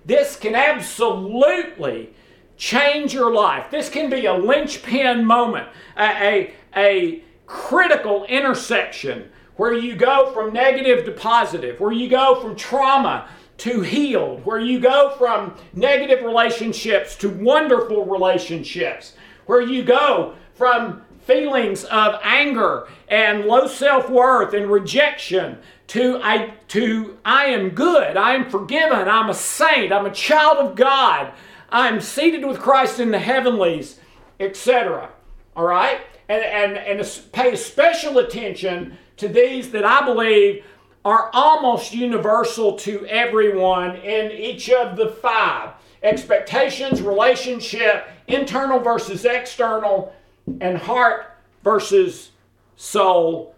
This 0.06 0.36
can 0.36 0.54
absolutely 0.56 2.13
change 2.58 3.13
your 3.13 3.34
life. 3.34 3.72
This 3.72 3.89
can 3.89 4.10
be 4.10 4.28
a 4.28 4.34
linchpin 4.34 5.26
moment, 5.26 5.68
a, 5.98 6.04
a, 6.04 6.54
a 6.76 7.24
critical 7.46 8.26
intersection 8.26 9.30
where 9.56 9.74
you 9.74 9.96
go 9.96 10.32
from 10.34 10.54
negative 10.54 11.06
to 11.06 11.12
positive, 11.12 11.80
where 11.80 11.91
you 11.91 12.10
go 12.10 12.39
from 12.41 12.56
trauma 12.56 13.30
to 13.58 13.82
healed, 13.82 14.46
where 14.46 14.60
you 14.60 14.80
go 14.80 15.15
from 15.18 15.56
negative 15.74 16.24
relationships 16.24 17.15
to 17.18 17.30
wonderful 17.30 18.06
relationships, 18.06 19.13
where 19.46 19.62
you 19.62 19.84
go 19.84 20.36
from 20.54 21.02
feelings 21.26 21.84
of 21.86 22.20
anger 22.24 22.88
and 23.08 23.46
low 23.46 23.68
self-worth 23.68 24.54
and 24.54 24.70
rejection 24.70 25.58
to 25.88 26.20
I 26.24 26.54
to 26.70 27.18
I 27.24 27.46
am 27.46 27.70
good, 27.70 28.18
I 28.18 28.34
am 28.36 28.50
forgiven, 28.50 29.08
I'm 29.08 29.30
a 29.30 29.34
saint, 29.34 29.91
I'm 29.91 30.06
a 30.06 30.13
child 30.13 30.58
of 30.58 30.76
God, 30.76 31.32
I'm 31.70 32.02
seated 32.02 32.46
with 32.46 32.60
Christ 32.60 33.00
in 33.00 33.12
the 33.12 33.20
heavenlies, 33.20 34.00
etc. 34.39 35.10
All 35.56 35.65
right? 35.65 36.02
And, 36.28 36.44
and, 36.44 36.78
and 36.78 37.22
pay 37.32 37.56
special 37.56 38.18
attention 38.18 38.98
to 39.18 39.28
these 39.28 39.72
that 39.72 39.86
I 39.86 40.04
believe 40.04 40.65
are 41.06 41.30
almost 41.34 41.94
universal 41.94 42.74
to 42.74 43.06
everyone 43.06 43.96
in 43.98 44.32
each 44.32 44.70
of 44.70 44.98
the 44.98 45.08
five 45.08 45.70
expectations, 46.04 47.02
relationship, 47.02 48.08
internal 48.28 48.80
versus 48.80 49.24
external, 49.24 50.13
and 50.60 50.78
heart 50.78 51.38
versus 51.63 52.32
soul 52.76 53.56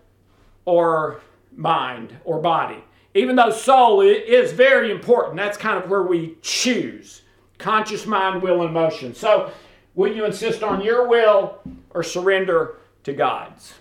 or 0.65 1.21
mind 1.55 2.15
or 2.25 2.39
body. 2.39 2.83
Even 3.15 3.35
though 3.35 3.49
soul 3.49 4.01
is 4.01 4.51
very 4.51 4.91
important, 4.91 5.37
that's 5.37 5.57
kind 5.57 5.81
of 5.81 5.89
where 5.89 6.03
we 6.03 6.37
choose 6.41 7.23
conscious 7.57 8.05
mind, 8.05 8.43
will, 8.43 8.61
and 8.61 8.73
motion. 8.73 9.15
So, 9.15 9.51
will 9.95 10.13
you 10.13 10.25
insist 10.25 10.61
on 10.61 10.81
your 10.81 11.07
will 11.07 11.59
or 11.89 12.03
surrender 12.03 12.75
to 13.03 13.13
God's? 13.13 13.73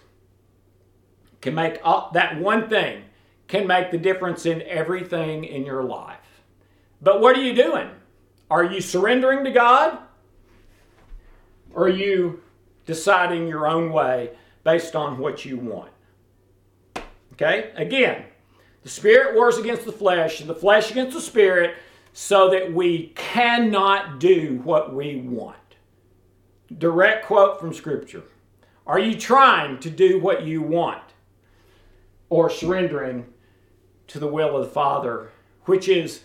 can 1.46 1.54
make 1.54 1.78
all, 1.84 2.10
that 2.12 2.40
one 2.40 2.68
thing 2.68 3.02
can 3.48 3.66
make 3.66 3.90
the 3.90 3.98
difference 3.98 4.46
in 4.46 4.62
everything 4.62 5.44
in 5.44 5.64
your 5.64 5.82
life. 5.82 6.42
But 7.00 7.20
what 7.20 7.36
are 7.36 7.42
you 7.42 7.54
doing? 7.54 7.90
Are 8.50 8.64
you 8.64 8.80
surrendering 8.80 9.44
to 9.44 9.50
God? 9.50 9.98
Or 11.72 11.84
are 11.84 11.88
you 11.88 12.42
deciding 12.86 13.48
your 13.48 13.66
own 13.66 13.92
way 13.92 14.30
based 14.64 14.96
on 14.96 15.18
what 15.18 15.44
you 15.44 15.58
want? 15.58 15.90
Okay? 17.34 17.72
Again, 17.76 18.24
the 18.82 18.88
spirit 18.88 19.34
wars 19.34 19.58
against 19.58 19.84
the 19.84 19.92
flesh 19.92 20.40
and 20.40 20.48
the 20.48 20.54
flesh 20.54 20.90
against 20.90 21.14
the 21.14 21.20
spirit 21.20 21.76
so 22.12 22.50
that 22.50 22.72
we 22.72 23.08
cannot 23.14 24.18
do 24.18 24.60
what 24.64 24.94
we 24.94 25.16
want. 25.16 25.56
Direct 26.78 27.26
quote 27.26 27.60
from 27.60 27.74
Scripture. 27.74 28.22
Are 28.86 28.98
you 28.98 29.14
trying 29.14 29.78
to 29.80 29.90
do 29.90 30.18
what 30.18 30.44
you 30.44 30.62
want? 30.62 31.02
or 32.28 32.50
surrendering 32.50 33.26
to 34.08 34.18
the 34.18 34.26
will 34.26 34.56
of 34.56 34.64
the 34.64 34.70
Father, 34.70 35.30
which 35.64 35.88
is 35.88 36.22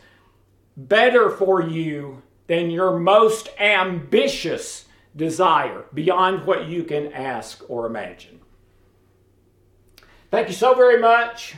better 0.78 1.30
for 1.30 1.62
you 1.62 2.22
than 2.48 2.70
your 2.70 3.00
most 3.00 3.50
ambitious 3.60 4.86
desire, 5.16 5.86
beyond 5.94 6.46
what 6.46 6.68
you 6.68 6.84
can 6.84 7.12
ask 7.12 7.64
or 7.70 7.86
imagine. 7.86 8.40
Thank 10.30 10.48
you 10.48 10.54
so 10.54 10.74
very 10.74 11.00
much. 11.00 11.56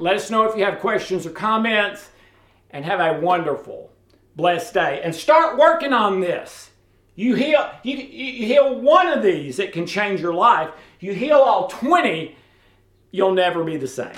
Let 0.00 0.16
us 0.16 0.30
know 0.30 0.44
if 0.44 0.56
you 0.56 0.64
have 0.64 0.80
questions 0.80 1.26
or 1.26 1.30
comments, 1.30 2.08
and 2.70 2.84
have 2.84 3.00
a 3.00 3.20
wonderful, 3.20 3.90
blessed 4.36 4.74
day. 4.74 5.00
And 5.02 5.14
start 5.14 5.58
working 5.58 5.92
on 5.92 6.20
this. 6.20 6.70
You 7.14 7.34
heal, 7.34 7.70
you, 7.82 7.96
you 7.96 8.46
heal 8.46 8.78
one 8.78 9.08
of 9.08 9.22
these, 9.22 9.58
it 9.58 9.72
can 9.72 9.86
change 9.86 10.20
your 10.20 10.34
life. 10.34 10.70
You 11.00 11.14
heal 11.14 11.38
all 11.38 11.68
20, 11.68 12.36
you'll 13.10 13.32
never 13.32 13.64
be 13.64 13.76
the 13.76 13.88
same. 13.88 14.14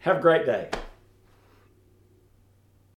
Have 0.00 0.18
a 0.18 0.20
great 0.20 0.46
day. 0.46 0.70